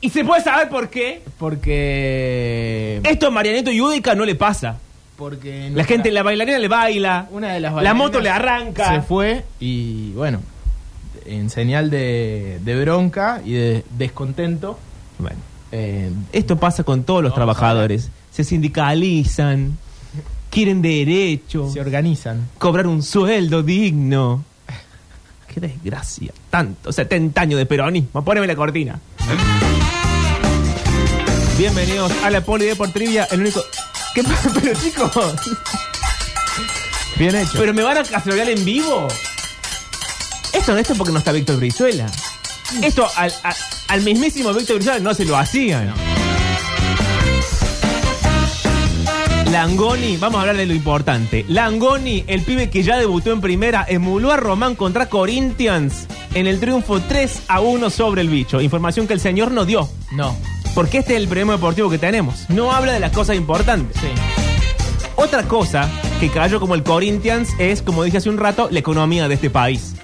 [0.00, 1.22] ¿Y se puede saber por qué?
[1.38, 3.00] porque...
[3.04, 4.76] Esto a Marianito y Udica no le pasa.
[5.16, 7.28] Porque La gente, la bailarina le baila.
[7.30, 8.88] Una de las La moto le arranca.
[8.94, 10.40] Se fue y bueno,
[11.26, 14.78] en señal de, de bronca y de descontento,
[15.18, 15.36] Bueno,
[15.72, 18.10] eh, esto pasa con todos los trabajadores.
[18.34, 19.78] Se sindicalizan,
[20.50, 22.48] quieren derecho, se organizan.
[22.58, 24.44] cobrar un sueldo digno.
[25.52, 26.32] Qué desgracia.
[26.50, 28.24] Tanto, 70 años de peronismo.
[28.24, 28.98] Poneme la cortina.
[31.56, 33.62] Bienvenidos a la Poli de por Trivia, el único.
[34.16, 34.50] ¿Qué pasa?
[34.60, 35.12] Pero chicos,
[37.16, 37.52] Bien hecho.
[37.56, 39.06] ¿pero me van a cacerolear en vivo?
[40.52, 42.06] Esto no es porque no está Víctor Brizuela.
[42.82, 43.54] Esto al, al-
[43.86, 45.94] al mismísimo Víctor Brizuela no se lo hacían.
[49.50, 51.44] Langoni, vamos a hablar de lo importante.
[51.48, 56.58] Langoni, el pibe que ya debutó en primera, emuló a Román contra Corinthians en el
[56.58, 58.60] triunfo 3 a 1 sobre el bicho.
[58.60, 59.88] Información que el señor no dio.
[60.12, 60.34] no,
[60.74, 62.48] Porque este es el premio deportivo que tenemos.
[62.50, 63.96] No habla de las cosas importantes.
[64.00, 64.08] sí.
[65.16, 69.28] Otra cosa que cayó como el Corinthians es, como dije hace un rato, la economía
[69.28, 69.94] de este país.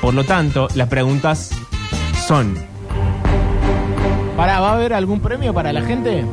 [0.00, 1.50] Por lo tanto, las preguntas
[2.26, 2.56] son...
[4.36, 6.24] Pará, ¿va a haber algún premio para la gente?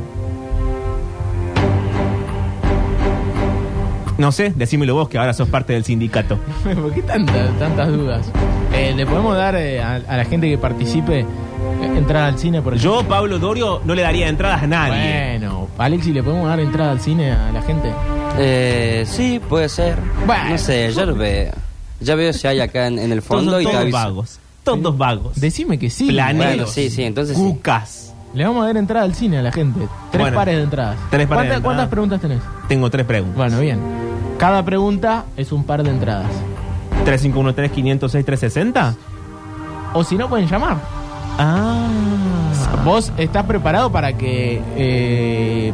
[4.20, 6.38] No sé, decímelo vos que ahora sos parte del sindicato.
[6.64, 8.30] ¿Por qué tantas, tantas dudas?
[8.74, 11.26] Eh, ¿Le podemos dar eh, a, a la gente que participe eh,
[11.96, 12.62] entrada al cine?
[12.62, 15.38] Por Yo, Pablo Dorio, no le daría entradas a nadie.
[15.40, 17.92] Bueno, Alexi, ¿le podemos dar entrada al cine a la gente?
[18.38, 19.98] Eh, sí, puede ser.
[20.28, 20.50] Bueno.
[20.52, 21.54] No sé, ya lo veo.
[22.02, 23.98] Ya veo si hay acá en, en el fondo todos y te todos aviso.
[23.98, 24.40] vagos.
[24.64, 25.40] Todos vagos.
[25.40, 26.08] Decime que sí.
[26.10, 26.46] Planeros.
[26.56, 27.44] Bueno, sí, sí, entonces sí.
[28.34, 29.80] Le vamos a dar entrada al cine a la gente.
[30.12, 30.98] Tres Bueno, pares de entradas.
[31.10, 31.62] tres pares de ¿Cuántas, entradas.
[31.64, 32.40] ¿Cuántas preguntas tenés?
[32.68, 33.36] Tengo tres preguntas.
[33.38, 33.80] Bueno, bien.
[34.38, 36.28] Cada pregunta es un par de entradas.
[37.06, 38.96] 351-3506-360.
[39.94, 40.78] O si no, pueden llamar.
[41.40, 41.88] Ah.
[42.86, 45.74] ¿Vos estás preparado para que eh,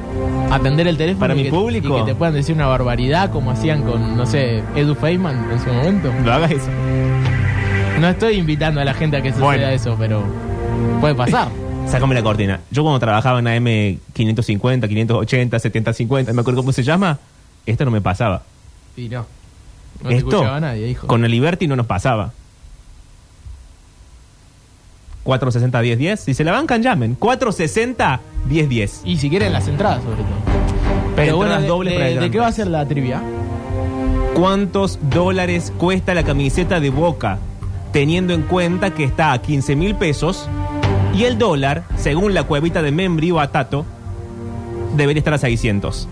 [0.52, 1.20] atender el teléfono?
[1.22, 1.98] ¿Para y mi que- público?
[1.98, 5.60] Y que te puedan decir una barbaridad como hacían con, no sé, Edu Feynman en
[5.60, 6.12] su momento.
[6.24, 6.70] No hagas eso.
[8.00, 9.68] No estoy invitando a la gente a que suceda Bueno.
[9.68, 10.24] eso, pero
[11.02, 11.48] puede pasar.
[11.88, 12.62] Sácame la cortina.
[12.72, 17.20] Yo cuando trabajaba en AM 550, 580, 7050, me acuerdo cómo se llama,
[17.66, 18.44] esto no me pasaba.
[18.98, 19.26] Y no.
[20.04, 21.08] No te esto escuchaba nadie, hijo.
[21.08, 22.34] con el Liberty no nos pasaba.
[25.26, 26.18] 460-1010.
[26.18, 27.18] Si se la bancan, llamen.
[27.20, 29.02] 460-1010.
[29.06, 30.26] Y si quieren las entradas, sobre todo.
[31.16, 33.22] Pero bueno, Entradas de, dobles para de- ¿de qué va a ser la trivia?
[34.36, 37.40] ¿Cuántos dólares cuesta la camiseta de Boca?
[37.94, 40.48] Teniendo en cuenta que está a 15 mil pesos
[41.16, 43.86] y el dólar, según la cuevita de Membri o Atato,
[44.96, 46.08] debería estar a 600.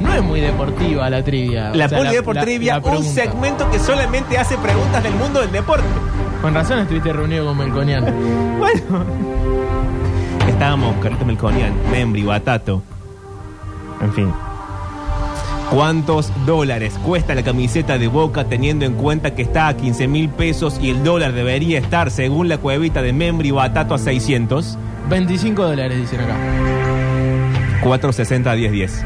[0.00, 1.70] No es muy deportiva la trivia.
[1.74, 3.22] La O sea, polideportrivia, la- la un pregunta.
[3.22, 5.84] segmento que solamente hace preguntas del mundo del deporte.
[6.40, 8.04] Con razón estuviste reunido con Melconian.
[8.58, 9.04] Bueno.
[10.48, 12.82] Estábamos Carlito Melconian, Membri, Batato.
[14.00, 14.32] En fin.
[15.70, 20.30] ¿Cuántos dólares cuesta la camiseta de Boca teniendo en cuenta que está a 15 mil
[20.30, 24.78] pesos y el dólar debería estar, según la cuevita de Membri, Batato, a 600?
[25.10, 26.36] 25 dólares, dicen acá.
[27.82, 29.04] 460 1010.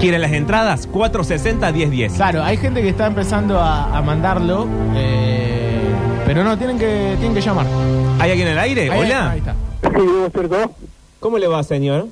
[0.00, 0.86] ¿Quieren las entradas?
[0.88, 2.12] 460 1010.
[2.14, 5.82] Claro, hay gente que está empezando a, a mandarlo, eh,
[6.26, 7.66] pero no, tienen que, tienen que llamar.
[8.18, 8.90] ¿Hay alguien en el aire?
[8.90, 9.30] Ahí- Hola.
[9.30, 9.54] Ahí está.
[11.20, 12.08] ¿Cómo le va, señor?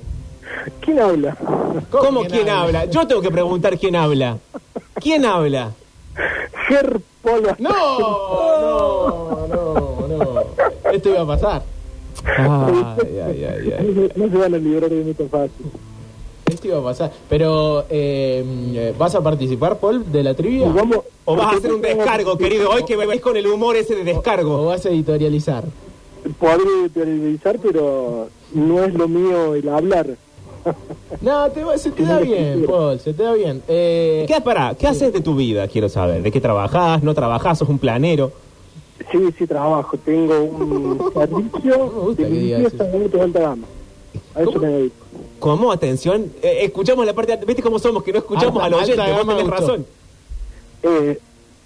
[0.81, 1.35] ¿Quién habla?
[1.89, 2.85] ¿Cómo quién habla?
[2.85, 4.37] Yo tengo que preguntar quién habla.
[4.95, 5.71] ¿Quién habla?
[6.67, 7.55] Ger Polo.
[7.59, 7.99] No,
[9.47, 10.91] no, no, no.
[10.91, 11.63] Esto iba a pasar.
[12.37, 14.11] Ay, ay, ay, ay.
[14.15, 15.65] No se van a librar de mí tan fácil.
[16.45, 17.11] Esto iba a pasar.
[17.29, 20.67] Pero, eh, ¿vas a participar, Paul, de la trivia?
[20.67, 22.69] Vamos- O vas a hacer un descargo, querido.
[22.71, 24.65] Hoy que me veis con el humor ese de ¿O descargo.
[24.65, 25.63] vas a editorializar?
[26.39, 30.07] Podré televisar, pero no es lo mío el hablar.
[31.21, 33.61] No, te, va- se te da bien, Paul, se te da bien.
[33.67, 35.67] Eh, ¿Qué, pará, ¿Qué haces de tu vida?
[35.67, 36.21] Quiero saber.
[36.21, 37.01] ¿De qué trabajás?
[37.03, 37.57] ¿No trabajás?
[37.59, 38.31] ¿Sos un planero?
[39.11, 39.97] Sí, sí, trabajo.
[39.97, 42.29] Tengo un servicio de
[42.99, 43.67] limpieza alta gama.
[44.35, 44.65] A eso ¿Cómo?
[44.65, 44.95] me dedico.
[45.39, 45.71] ¿Cómo?
[45.71, 46.31] Atención.
[46.41, 47.37] Eh, escuchamos la parte...
[47.45, 48.03] ¿Viste cómo somos?
[48.03, 49.01] Que no escuchamos Alta- al oyente.
[49.01, 49.85] alta Vos tenés razón.
[50.83, 51.19] Eh,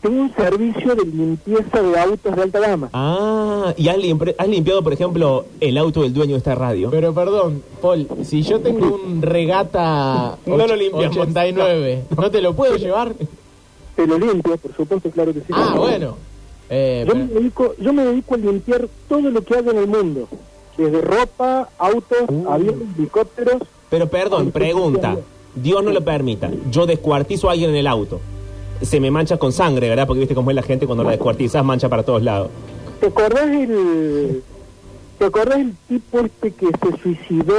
[0.03, 2.89] tengo un servicio de limpieza de autos de alta gama.
[2.93, 3.97] Ah, ¿y has,
[4.37, 6.89] has limpiado, por ejemplo, el auto del dueño de esta radio?
[6.91, 11.15] Pero perdón, Paul, si yo tengo un regata No lo limpiamos.
[11.17, 13.13] 89, ¿no te lo puedo llevar?
[13.95, 15.45] Te lo limpio, por supuesto, claro que sí.
[15.53, 16.17] Ah, bueno.
[16.69, 19.87] Eh, Yo me, dedico, yo me dedico a limpiar todo lo que hay en el
[19.87, 20.27] mundo.
[20.77, 22.49] Desde ropa, autos, Uh.
[22.49, 23.61] aviones, helicópteros.
[23.89, 25.17] Pero perdón, pregunta.
[25.55, 26.49] Dios no lo permita.
[26.71, 28.19] Yo descuartizo a alguien en el auto.
[28.81, 30.05] Se me mancha con sangre, ¿verdad?
[30.07, 32.49] Porque viste cómo es la gente cuando la descuartizas, mancha para todos lados.
[32.99, 34.43] ¿Te acordás el...
[35.19, 37.53] ¿Te acordás el tipo este que se suicidó?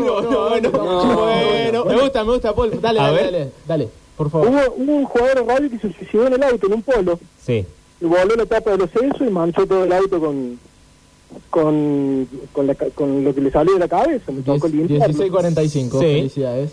[0.00, 1.84] no, no, bueno, bueno.
[1.84, 2.80] Me gusta, me gusta, Paul.
[2.80, 3.24] Dale, A dale, ver.
[3.32, 4.48] dale, dale, por favor.
[4.48, 7.18] Hubo, hubo un jugador de radio que se suicidó en el auto, en un polo.
[7.44, 7.66] Sí.
[8.00, 10.58] Y voló la tapa de los sesos y manchó todo el auto con
[11.50, 14.30] con, con, la ca- con lo que le salió de la cabeza.
[14.30, 15.08] Me tocó Diez- limpiar.
[15.08, 16.04] 1645, Sí.
[16.04, 16.70] felicidades.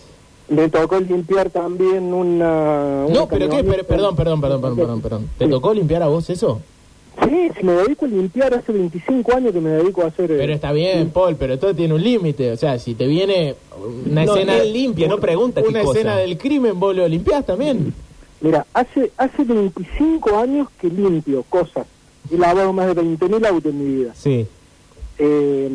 [0.51, 3.05] Me tocó limpiar también una...
[3.07, 5.29] una No, pero qué, perdón, perdón, perdón, perdón, perdón, perdón.
[5.37, 5.51] ¿Te Sí.
[5.51, 6.59] tocó limpiar a vos eso?
[7.23, 10.29] Sí, sí, me dedico a limpiar hace 25 años que me dedico a hacer...
[10.31, 12.51] eh, Pero está bien, Paul, pero todo tiene un límite.
[12.51, 13.55] O sea, si te viene
[14.09, 14.57] una No, escena.
[14.57, 15.99] él limpia, no pregunta qué Una cosa.
[15.99, 17.93] escena del crimen, vos lo limpiás también.
[18.41, 21.85] Mira, hace hace 25 años que limpio cosas.
[22.31, 24.13] He lavado más de 20.000 autos en mi vida.
[24.15, 24.45] Sí.
[25.17, 25.69] Eh,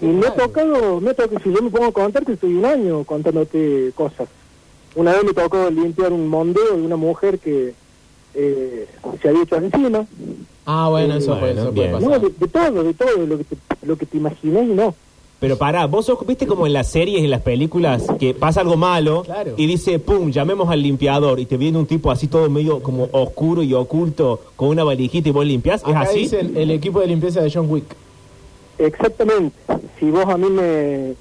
[0.00, 2.54] y me ha tocado, me ha tocado, si yo me pongo a contar que estoy
[2.54, 4.28] un año contándote cosas.
[4.94, 7.74] Una vez me tocó limpiar un mondeo de una mujer que
[8.34, 8.86] eh,
[9.22, 10.06] se había hecho encima.
[10.66, 12.08] Ah, bueno, eso, Bueno, eso puede pasar.
[12.10, 13.56] No, de, de todo, de todo, lo que te,
[13.86, 14.94] lo que te imaginas y no.
[15.40, 18.60] Pero pará, vos sos, viste como en las series y en las películas que pasa
[18.60, 19.54] algo malo Claro.
[19.56, 23.08] y dice, pum, llamemos al limpiador y te viene un tipo así todo medio como
[23.12, 26.18] oscuro y oculto con una valijita y vos limpiás, ¿es Acá así?
[26.20, 27.84] dicen el equipo de limpieza de John Wick.
[28.78, 29.56] Exactamente.
[29.98, 31.14] Si vos a mí me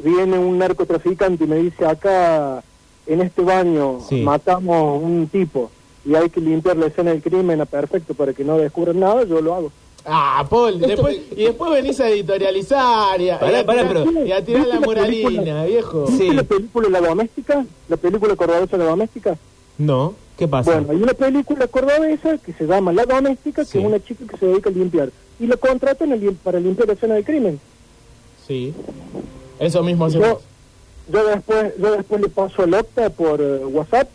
[0.00, 2.62] viene un narcotraficante y me dice acá
[3.06, 4.22] en este baño Sí.
[4.22, 5.70] matamos un tipo
[6.04, 9.24] y hay que limpiar la escena del crimen a perfecto para que no descubran nada,
[9.24, 9.72] yo lo hago.
[10.04, 14.04] Ah, Paul, después, y después venís a editorializar y a, Pará, y a pará, tirar,
[14.06, 15.64] pero- y a tirar ¿Viste la la moralina, película?
[15.64, 16.04] viejo.
[16.06, 16.32] ¿Viste Sí.
[16.34, 17.66] la película La Doméstica?
[17.88, 19.36] ¿La película cordobesa La Doméstica?
[19.76, 20.72] No, ¿qué pasa?
[20.72, 23.78] Bueno, hay una película cordobesa que se llama La Doméstica, que Sí.
[23.78, 25.10] es una chica que se dedica a limpiar.
[25.40, 26.10] Y lo contratan
[26.42, 27.60] para limpiar la escena del crimen.
[28.46, 28.72] Sí.
[29.58, 30.26] Eso mismo hacemos.
[30.28, 30.40] Yo,
[31.12, 34.08] yo después yo después le paso al Octa por eh, WhatsApp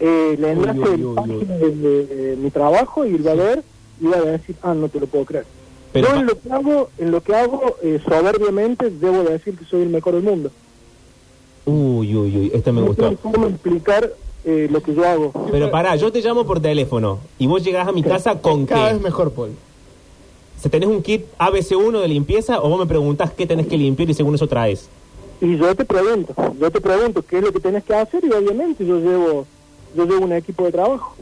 [0.00, 3.32] eh, el enlace uy, de la uy, página de, de- de mi trabajo y va
[3.32, 3.62] a ver
[4.00, 5.44] y va a decir, ah, no te lo puedo creer.
[5.92, 9.58] Pero yo en lo que hago, en lo que hago eh, soberbiamente, debo de decir
[9.58, 10.50] que soy el mejor del mundo.
[11.66, 13.14] Uy, uy, uy, este me No gustó.
[13.16, 14.10] cómo explicar
[14.44, 15.32] eh, lo que yo hago.
[15.50, 18.88] Pero pará, yo te llamo por teléfono y vos llegás a mi casa con Cada
[18.88, 18.94] qué?
[18.94, 19.50] vez mejor, Paul.
[20.60, 24.10] ¿Se tenés un kit ABC1 de limpieza o vos me preguntás qué tenés que limpiar
[24.10, 24.88] y según eso traes?
[25.40, 28.30] Y yo te pregunto, yo te pregunto qué es lo que tienes que hacer y
[28.30, 29.46] obviamente yo llevo
[29.96, 31.14] yo llevo un equipo de trabajo.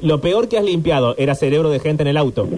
[0.00, 2.48] Lo peor que has limpiado era cerebro de gente en el auto.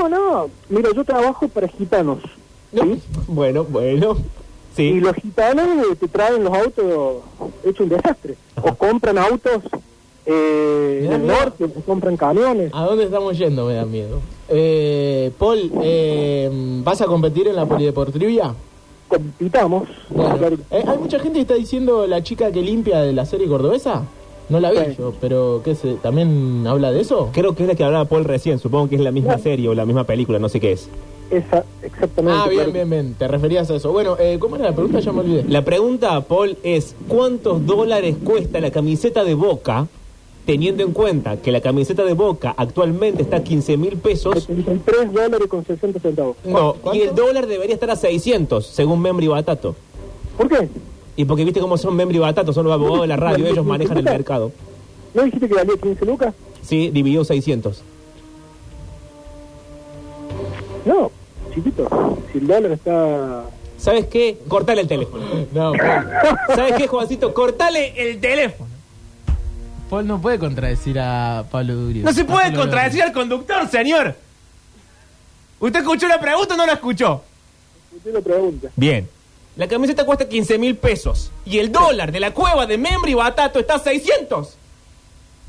[0.00, 2.18] No, no, mira, yo trabajo para gitanos.
[2.72, 3.00] ¿sí?
[3.26, 4.16] Bueno, bueno.
[4.72, 5.00] Y Sí.
[5.00, 7.22] los gitanos eh, te traen los autos
[7.64, 8.36] hecho un desastre.
[8.62, 9.62] O compran autos
[10.26, 12.70] eh, del norte, o compran camiones.
[12.74, 13.66] ¿A dónde estamos yendo?
[13.66, 14.20] Me da miedo.
[14.48, 16.48] Eh, Paul, eh,
[16.84, 18.54] ¿vas a competir en la polideportrivia?
[19.08, 19.88] Compitamos.
[20.08, 20.56] Bueno, Claro.
[20.70, 24.04] eh, hay mucha gente que está diciendo la chica que limpia de la serie cordobesa.
[24.50, 24.96] No la vi Sí.
[24.98, 27.30] yo, pero ¿qué se, ¿también habla de eso?
[27.32, 28.58] Creo que es la que hablaba Paul recién.
[28.58, 30.88] Supongo que es la misma serie o la misma película, no sé qué es.
[31.30, 32.40] Esa, exactamente.
[32.42, 32.72] Ah, bien, claro.
[32.72, 33.14] bien, bien.
[33.16, 33.92] Te referías a eso.
[33.92, 34.98] Bueno, eh, ¿cómo era la pregunta?
[34.98, 35.44] Ya me olvidé.
[35.48, 39.86] La pregunta, Paul, es ¿cuántos dólares cuesta la camiseta de Boca,
[40.44, 44.42] teniendo en cuenta que la camiseta de Boca actualmente está a 15 mil pesos?
[44.42, 46.36] 73 dólares con 60 centavos.
[46.44, 46.94] No, ¿Cuánto?
[46.98, 49.76] y el dólar debería estar a 600, según Membri Batato.
[50.36, 50.68] ¿Por qué?
[51.20, 53.98] Y porque viste cómo son Membri Batato, son los abogados de la radio, ellos manejan
[53.98, 54.52] el mercado.
[55.12, 56.34] ¿No dijiste que valía 15 lucas?
[56.62, 57.82] Sí, dividido 600.
[60.86, 61.10] No,
[61.54, 62.16] chiquito.
[62.32, 63.44] Si el dólar está...
[63.76, 64.38] ¿Sabes qué?
[64.48, 65.22] Cortale el teléfono.
[65.52, 67.34] No, Paul, ¿Sabes qué, Juancito?
[67.34, 68.70] Cortale el teléfono.
[69.90, 72.02] Paul no puede contradecir a Pablo Durio.
[72.02, 74.14] No se puede Pablo contradecir al conductor, señor.
[75.58, 77.20] ¿Usted escuchó la pregunta o no la escuchó?
[77.94, 78.70] Usted lo pregunta.
[78.74, 79.06] Bien.
[79.56, 81.30] La camiseta cuesta 15 mil pesos.
[81.44, 84.56] Y el dólar de la cueva de Membri Batato está a 600.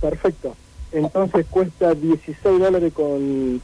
[0.01, 0.55] Perfecto.
[0.91, 3.61] Entonces cuesta 16 dólares con...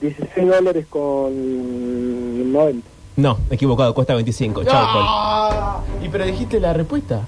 [0.00, 2.86] 16 dólares con 90.
[3.16, 4.60] No, equivocado, cuesta 25.
[4.60, 4.72] Durio.
[4.72, 5.04] Chao, Paul.
[5.06, 7.22] Ah, ¿Y pero dijiste la respuesta?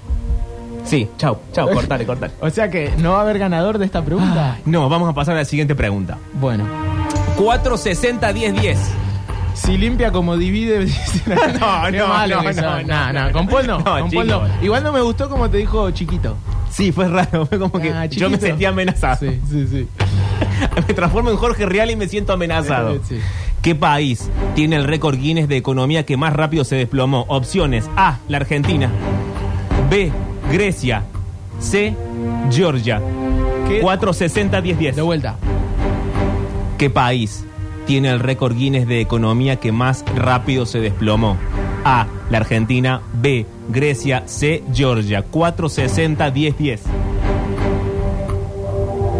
[0.85, 2.33] Sí, chao, chao, cortale, cortale.
[2.40, 4.59] O sea que no va a haber ganador de esta pregunta.
[4.64, 6.19] No, vamos a pasar a la siguiente pregunta.
[6.35, 6.64] Bueno,
[7.37, 8.79] 460 10 10.
[9.57, 10.87] Si limpia como divide.
[11.27, 13.33] No, no, no, no, no, no, no.
[13.33, 13.83] con Paul no.
[13.83, 14.42] Con Paul no.
[14.62, 16.37] Igual no me gustó como te dijo chiquito.
[16.71, 18.47] Sí, fue raro, fue como que Ah, yo me chiquito.
[18.47, 19.16] sentí amenazado.
[19.19, 19.88] Sí, sí, sí.
[20.88, 23.01] me transformo en Jorge Real y me siento amenazado.
[23.09, 23.19] Sí.
[23.62, 27.25] ¿Qué país tiene el récord Guinness de economía que más rápido se desplomó?
[27.29, 28.19] Opciones: A.
[28.29, 28.90] La Argentina.
[29.90, 30.12] B.
[30.53, 31.03] Grecia.
[31.59, 31.97] C.
[32.51, 33.01] Georgia.
[33.69, 33.81] ¿Qué?
[33.81, 34.97] 460 10 10.
[34.97, 35.37] De vuelta.
[36.79, 37.45] ¿Qué país
[37.87, 41.37] tiene el récord Guinness de economía que más rápido se desplomó?
[41.85, 42.07] A.
[42.31, 43.01] La Argentina.
[43.14, 43.46] B.
[43.68, 44.25] Grecia.
[44.27, 44.62] C.
[44.72, 45.22] Georgia.
[45.22, 46.83] 460 10 10.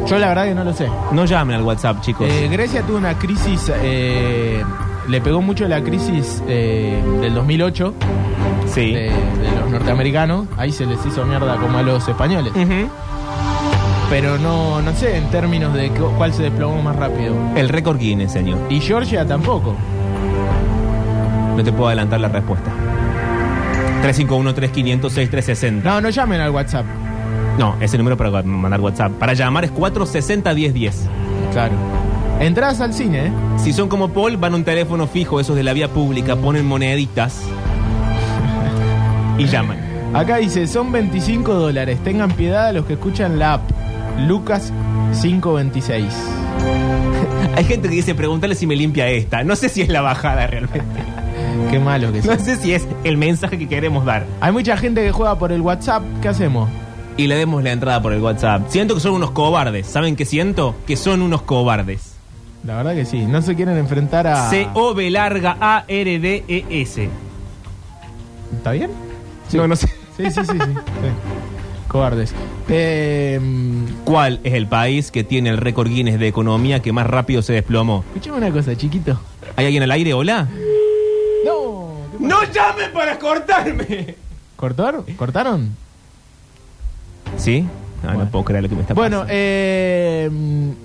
[0.07, 0.88] Yo la verdad que no lo sé.
[1.12, 2.29] No llamen al WhatsApp, chicos.
[2.31, 4.62] Eh, Grecia tuvo una crisis, eh,
[5.09, 7.92] le pegó mucho la crisis eh, del 2008
[8.68, 8.92] sí.
[8.92, 10.46] de, de los norteamericanos.
[10.57, 12.52] Ahí se les hizo mierda como a los españoles.
[12.55, 12.88] Ujú.
[14.09, 17.35] Pero no, no sé en términos de cu- cuál se desplomó más rápido.
[17.57, 18.59] El récord Guinness, señor.
[18.71, 19.75] Y Georgia tampoco.
[21.57, 22.71] No te puedo adelantar la respuesta.
[24.05, 25.83] 351-3500-6360.
[25.83, 26.85] No, no llamen al WhatsApp.
[27.59, 29.12] No, ese número para mandar WhatsApp.
[29.12, 30.92] Para llamar es 460-1010.
[31.53, 31.73] Claro.
[32.38, 33.33] Entradas al cine, ¿eh?
[33.57, 36.66] Si son como Paul, van a un teléfono fijo, esos de la vía pública, ponen
[36.66, 37.40] moneditas
[39.38, 39.79] y llaman.
[40.12, 41.99] Acá dice, son 25 dólares.
[42.05, 43.62] Tengan piedad a los que escuchan la app.
[44.18, 44.72] Lucas
[45.20, 46.12] 526.
[47.57, 49.44] Hay gente que dice, pregúntale si me limpia esta.
[49.44, 51.00] No sé si es la bajada realmente.
[51.71, 54.27] Qué malo que No sé si es el mensaje que queremos dar.
[54.40, 56.02] Hay mucha gente que juega por el WhatsApp.
[56.21, 56.69] ¿Qué hacemos?
[57.17, 58.69] Y le demos la entrada por el WhatsApp.
[58.69, 59.87] Siento que son unos cobardes.
[59.87, 60.75] ¿Saben qué siento?
[60.87, 62.14] Que son unos cobardes.
[62.64, 63.25] La verdad que sí.
[63.25, 64.50] No se quieren enfrentar a.
[64.50, 67.08] C-O-B larga A-R-D-E-S.
[68.56, 68.90] ¿Está bien?
[69.52, 69.88] No, no sé.
[70.17, 70.44] Sí, sí, sí.
[70.44, 70.58] sí.
[70.58, 70.62] Sí.
[71.89, 72.35] Cobardes.
[72.69, 73.41] Eh,
[74.05, 77.53] ¿Cuál es el país que tiene el récord Guinness de economía que más rápido se
[77.53, 78.05] desplomó?
[78.15, 79.19] escuchame una cosa, chiquito.
[79.57, 80.13] ¿Hay alguien al aire?
[80.15, 80.49] ¿Hola?
[81.45, 81.91] No.
[82.19, 84.15] ¡No llamen para cortarme!
[84.57, 85.05] ¿Cortaron?
[85.17, 85.77] ¿Cortaron?
[87.37, 87.67] ¿Sí?
[88.07, 89.33] Ah, No puedo creer lo que me está Bueno, pasando.
[89.37, 90.31] eh,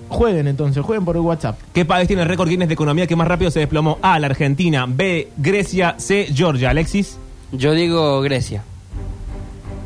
[0.08, 1.58] jueguen entonces, jueguen por el WhatsApp.
[1.72, 3.98] ¿Qué país tiene el récord Guinness de economía que más rápido se desplomó?
[4.02, 4.86] A, la Argentina.
[4.88, 5.94] B, Grecia.
[5.98, 6.70] C, Georgia.
[6.70, 7.18] Alexis.
[7.52, 8.64] Yo digo Grecia.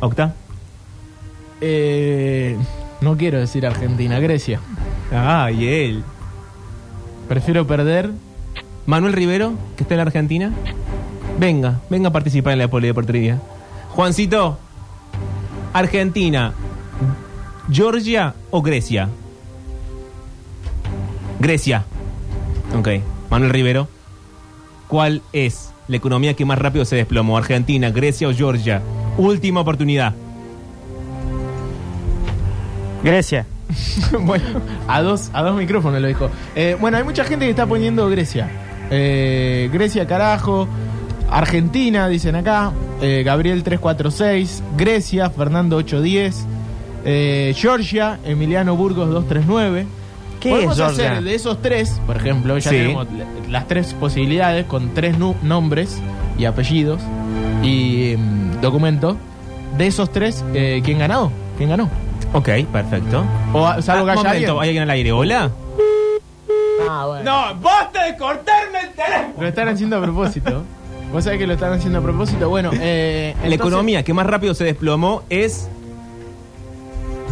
[0.01, 0.35] Octa.
[1.61, 2.57] Eh,
[3.01, 4.61] no quiero decir Argentina, Grecia.
[5.13, 6.05] Ah, y él.
[7.29, 8.11] Prefiero perder.
[8.87, 10.53] Manuel Rivero, que está en la Argentina.
[11.39, 13.39] Venga, venga a participar en la polideportiva.
[13.91, 14.59] Juancito,
[15.73, 16.55] Argentina,
[17.71, 19.09] Georgia o Grecia.
[21.41, 21.85] Grecia.
[22.79, 22.89] Ok.
[23.31, 23.89] Manuel Rivero,
[24.87, 27.37] ¿cuál es la economía que más rápido se desplomó?
[27.37, 28.83] ¿Argentina, Grecia o Georgia?
[29.19, 30.15] Última oportunidad.
[33.07, 33.47] Grecia.
[34.21, 34.45] bueno,
[34.89, 36.29] a dos, a dos micrófonos lo dijo.
[36.55, 38.49] Eh, bueno, hay mucha gente que está poniendo Grecia.
[38.91, 40.69] Eh, Grecia, carajo.
[41.31, 42.73] Argentina, dicen acá.
[43.01, 44.63] Eh, Gabriel 346.
[44.77, 46.47] Grecia, Fernando 810.
[47.05, 49.87] Eh, Georgia, Emiliano Burgos 239.
[50.41, 51.11] ¿Qué Podemos es Georgia?
[51.13, 52.77] hacer de esos tres, por ejemplo, ya Sí.
[52.77, 55.99] tenemos la- las tres posibilidades con tres nombres
[56.39, 57.01] y apellidos
[57.63, 59.17] y mm, documento.
[59.79, 61.33] De esos tres, eh, ¿quién ganó?
[61.57, 61.89] ¿Quién ganó?
[62.33, 63.25] Ok, perfecto.
[63.53, 64.51] O salvo que Ah, haya momento, alguien.
[64.61, 65.13] ¿hay alguien al aire?
[65.13, 65.51] ¿Hola?
[66.89, 67.25] Ah, bueno.
[67.55, 69.35] No, basta de cortarme el teléfono.
[69.41, 70.63] Lo están haciendo a propósito.
[71.13, 72.49] Vos sabés que lo están haciendo a propósito.
[72.49, 75.69] Bueno, eh, La economía que más rápido se desplomó es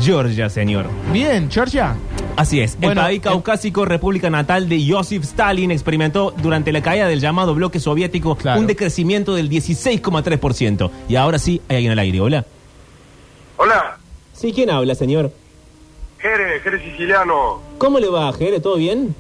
[0.01, 0.87] Georgia, señor.
[1.13, 1.95] Bien, Georgia.
[2.37, 2.77] Así es.
[2.79, 7.21] Bueno, el país eh, caucásico, república natal de Joseph Stalin, experimentó durante la caída del
[7.21, 8.61] llamado bloque soviético Claro.
[8.61, 10.91] un decrecimiento del 16,3%.
[11.09, 12.21] Y ahora sí, hay alguien al aire.
[12.21, 12.45] Hola.
[13.57, 13.99] Hola,
[14.35, 15.31] Sí, ¿quién habla, señor?
[16.19, 17.61] Jere, Jere Siciliano.
[17.79, 18.61] ¿Cómo le va, Jere?
[18.61, 19.15] ¿Todo bien?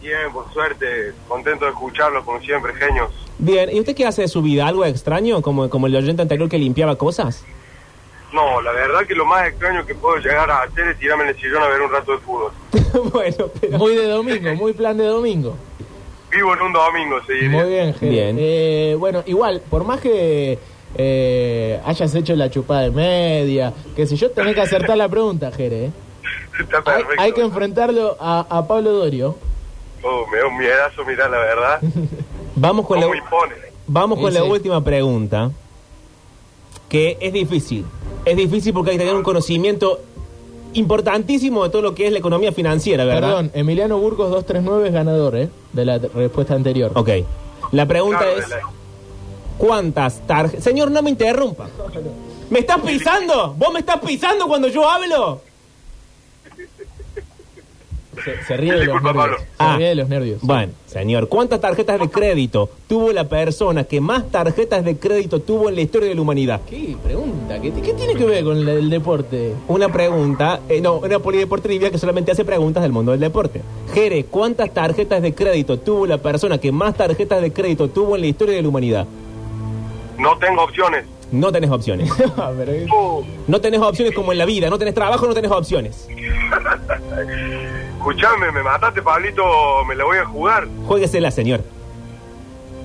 [0.00, 3.10] Bien, por suerte, contento de escucharlo, como siempre, genios.
[3.38, 3.68] Bien.
[3.70, 4.66] ¿Y usted qué hace de su vida?
[4.66, 5.42] ¿Algo extraño?
[5.42, 7.44] Como, como el oyente anterior que limpiaba cosas?
[8.32, 11.30] No, la verdad que lo más extraño que puedo llegar a hacer es tirarme en
[11.30, 12.52] el sillón a ver un rato de fútbol.
[13.12, 13.78] bueno, pero...
[13.78, 15.56] Muy de domingo, muy plan de domingo.
[16.30, 17.50] Vivo en un domingo, se diría.
[17.50, 18.10] Muy bien, Jere.
[18.12, 18.36] Bien.
[18.38, 20.58] Eh, bueno, igual, por más que
[20.98, 25.50] eh, hayas hecho la chupada de media, que si yo, tenés que acertar la pregunta,
[25.52, 25.86] Jere.
[25.86, 25.90] eh.
[26.60, 27.22] Está Hay, perfecto.
[27.22, 29.36] hay que enfrentarlo a, a Pablo Dorio.
[30.02, 31.80] Oh, me da un miedazo, mirá, la verdad.
[32.56, 33.06] Vamos con la,
[33.86, 34.50] vamos con Sí, la sí.
[34.50, 35.50] última pregunta,
[36.88, 37.84] que es difícil.
[38.24, 40.00] Es difícil porque hay que tener un conocimiento
[40.74, 43.20] importantísimo de todo lo que es la economía financiera, ¿verdad?
[43.28, 45.48] Perdón, Emiliano Burgos 239 es ganador, ¿eh?
[45.72, 46.90] De la respuesta anterior.
[46.94, 47.10] Ok.
[47.72, 48.46] La pregunta Claro, es,
[49.58, 50.64] ¿cuántas tarjetas...
[50.64, 51.68] Señor, no me interrumpa.
[52.50, 53.54] ¿Me estás pisando?
[53.58, 55.42] ¿Vos me estás pisando cuando yo hablo?
[58.24, 59.14] Se, se ríe de los nervios.
[59.14, 59.36] Pablo.
[59.38, 59.76] Se Ah.
[59.76, 60.40] ríe de los nervios.
[60.42, 65.68] Bueno, señor, ¿cuántas tarjetas de crédito tuvo la persona que más tarjetas de crédito tuvo
[65.68, 66.60] en la historia de la humanidad?
[66.68, 67.60] ¿Qué pregunta?
[67.60, 69.52] ¿Qué, qué tiene que ver con el, el deporte?
[69.68, 73.62] Una pregunta, eh, no, una polideportiva que solamente hace preguntas del mundo del deporte.
[73.94, 78.22] Jere, ¿cuántas tarjetas de crédito tuvo la persona que más tarjetas de crédito tuvo en
[78.22, 79.06] la historia de la humanidad?
[80.18, 81.04] No tengo opciones.
[81.30, 82.10] No tenés opciones.
[82.90, 84.70] Uh, No tenés opciones como en la vida.
[84.70, 86.08] No tenés trabajo, no tenés opciones.
[87.98, 90.66] escuchame, me mataste, Pablito, me la voy a jugar.
[90.86, 91.62] Juéguesela, señor.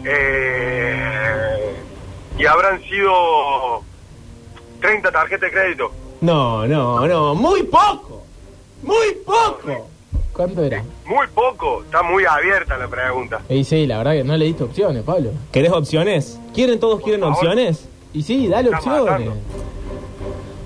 [0.06, 1.74] Eh,
[2.38, 3.82] y habrán sido
[4.82, 5.92] 30 tarjetas de crédito.
[6.22, 7.36] No, no, no.
[7.36, 8.24] Muy poco.
[8.82, 9.90] Muy poco.
[10.34, 10.84] ¿Cuánto era?
[11.06, 13.42] Muy poco, está muy abierta la pregunta.
[13.50, 15.30] Y sí, la verdad que no le diste opciones, Pablo.
[15.52, 16.40] ¿Querés opciones?
[16.54, 17.36] ¿Quieren todos quieren favor.
[17.36, 17.88] opciones?
[18.14, 19.04] Y sí, dale Está opciones.
[19.06, 19.34] matando.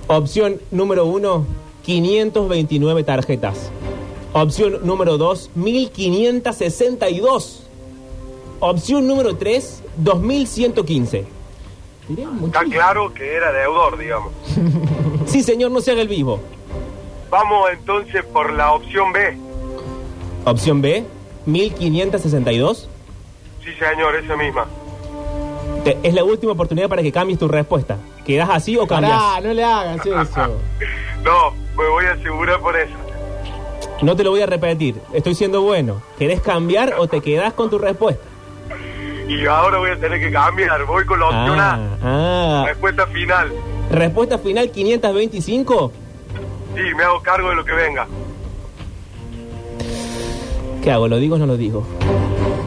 [0.07, 1.45] Opción número uno,
[1.83, 3.71] 529 tarjetas.
[4.33, 7.63] Opción número dos, 1562.
[8.59, 11.25] Opción número tres, 2115.
[12.07, 12.71] Tiré Está muchísimo.
[12.71, 14.31] claro que era deudor, digamos.
[15.25, 16.39] Sí, señor, no se haga el vivo.
[17.29, 19.37] Vamos entonces por la opción B.
[20.49, 21.03] Opción B,
[21.45, 22.87] 1562.
[23.63, 24.65] Sí, señor, esa misma.
[25.83, 27.97] Te- es la última oportunidad para que cambies tu respuesta.
[28.25, 29.11] ¿Quedas así o cambias?
[29.19, 30.15] Pará, no le hagas eso.
[31.23, 32.93] No, me voy a asegurar por eso.
[34.01, 34.95] No te lo voy a repetir.
[35.11, 36.01] Estoy siendo bueno.
[36.17, 38.23] ¿Querés cambiar o te quedás con tu respuesta?
[39.27, 40.85] Y ahora voy a tener que cambiar.
[40.85, 42.61] Voy con la opción Ah, A.
[42.61, 42.65] ah.
[42.67, 43.51] Respuesta final.
[43.91, 45.91] Respuesta final 525.
[46.75, 48.07] Sí, me hago cargo de lo que venga.
[50.83, 51.07] ¿Qué hago?
[51.07, 51.83] ¿Lo digo o no lo digo?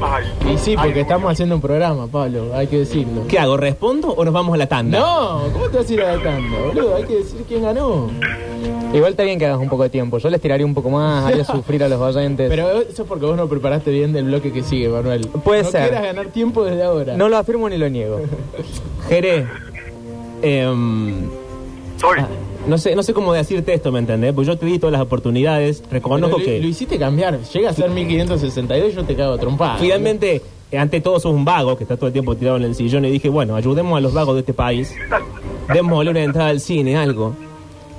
[0.02, 3.26] Ay, Y sí, porque ay, estamos haciendo un programa, Pablo, hay que decirlo.
[3.28, 3.56] ¿Qué hago?
[3.56, 4.98] ¿Respondo o nos vamos a la tanda?
[4.98, 6.96] No, ¿cómo te vas a ir adaptando, boludo?
[6.96, 8.08] Hay que decir quién ganó.
[8.92, 10.18] Igual está bien que hagas un poco de tiempo.
[10.18, 12.48] Yo les tiraría un poco más, haría sufrir a los oyentes.
[12.48, 15.26] Pero eso es porque vos no preparaste bien del bloque que sigue, Manuel.
[15.44, 15.88] Puede no ser.
[15.88, 17.16] quieras ganar tiempo desde ahora.
[17.16, 18.20] no lo afirmo ni lo niego.
[19.08, 19.46] Jere,
[20.42, 21.28] em,
[21.98, 22.18] Soy.
[22.20, 22.28] ah,
[22.70, 24.32] no sé, no sé cómo decirte esto, ¿me entendés?
[24.32, 27.40] Porque yo te di todas las oportunidades, reconozco lo, que lo hiciste cambiar.
[27.40, 29.76] Llega a ser 1562 y yo te cago trompada.
[29.78, 30.40] finalmente,
[30.70, 33.04] eh, ante todo sos un vago que está todo el tiempo tirado en el sillón
[33.04, 34.94] y dije, bueno, ayudemos a los vagos de este país,
[35.72, 37.34] démosle una entrada al cine, algo.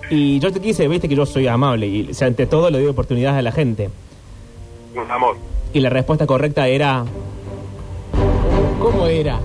[0.10, 2.80] Y yo te quise, viste que yo soy amable y o sea, ante todo le
[2.80, 3.90] doy oportunidades a la gente.
[4.96, 5.36] Un amor.
[5.74, 7.06] Y la respuesta correcta era,
[8.82, 9.40] ¿Cómo era?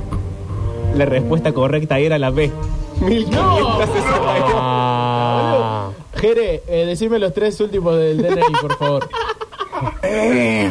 [0.95, 2.51] la respuesta correcta era la B.
[3.01, 4.53] 1562.
[4.55, 5.91] Ah.
[6.17, 9.09] Jere, eh, decime los tres últimos del DNI, por favor.
[10.03, 10.71] Eh,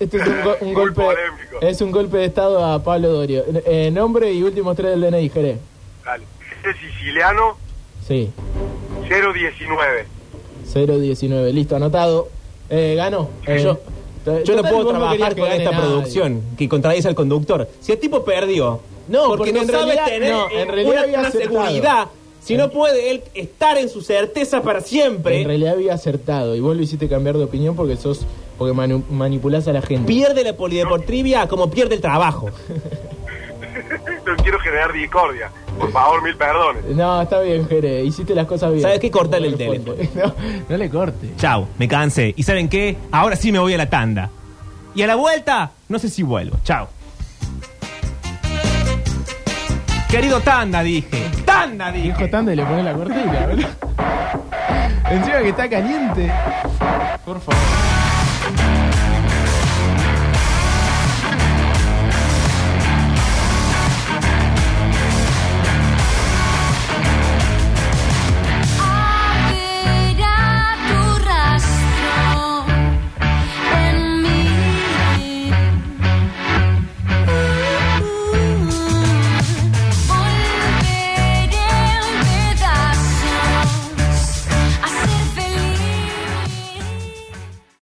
[0.00, 1.02] Este es un, go- un Muy golpe.
[1.02, 1.60] polémico.
[1.60, 3.44] Es un golpe de estado a Pablo Dorio.
[3.66, 5.58] Eh, nombre y últimos tres del DNI, Jere.
[6.04, 6.24] Dale.
[6.64, 7.56] Es siciliano
[8.06, 8.30] Sí,
[9.08, 10.06] 019.
[10.72, 11.52] 019.
[11.52, 12.28] Listo, anotado.
[12.70, 13.28] Eh, ganó.
[13.46, 13.78] Eh, Yo-
[14.24, 15.86] Yo no total, puedo vos trabajar que con gane esta nadie.
[15.86, 17.68] producción que contradice al conductor.
[17.80, 20.64] Si el tipo perdió, No, porque, porque no en sabe realidad- tener no, en eh,
[20.64, 22.06] realidad una, había una seguridad,
[22.42, 26.60] si no puede él estar en su certeza para siempre, En realidad había acertado y
[26.60, 28.24] vos lo hiciste cambiar de opinión porque sos
[28.56, 30.06] porque manu- manipulás a la gente.
[30.06, 32.48] pierde la polideportrivia como pierde el trabajo.
[34.26, 35.50] No quiero generar discordia.
[35.78, 36.84] Por favor, mil perdones.
[36.94, 38.82] No, está bien, Jere, hiciste las cosas bien.
[38.82, 39.10] ¿Sabes qué?
[39.10, 39.96] Cortale el teléfono.
[40.14, 40.34] No,
[40.68, 41.30] no le corte.
[41.36, 42.32] Chao, me cansé.
[42.36, 42.96] ¿Y saben qué?
[43.10, 44.30] Ahora sí me voy a la tanda.
[44.94, 46.58] Y a la vuelta, no sé si vuelvo.
[46.64, 46.88] Chao.
[50.10, 51.30] Querido Tanda, dije.
[51.44, 52.08] Tanda, dije.
[52.08, 53.70] Dijo tanto y le pone la cortina, ¿verdad?
[55.08, 56.32] Encima que está caliente.
[57.24, 57.89] Por favor.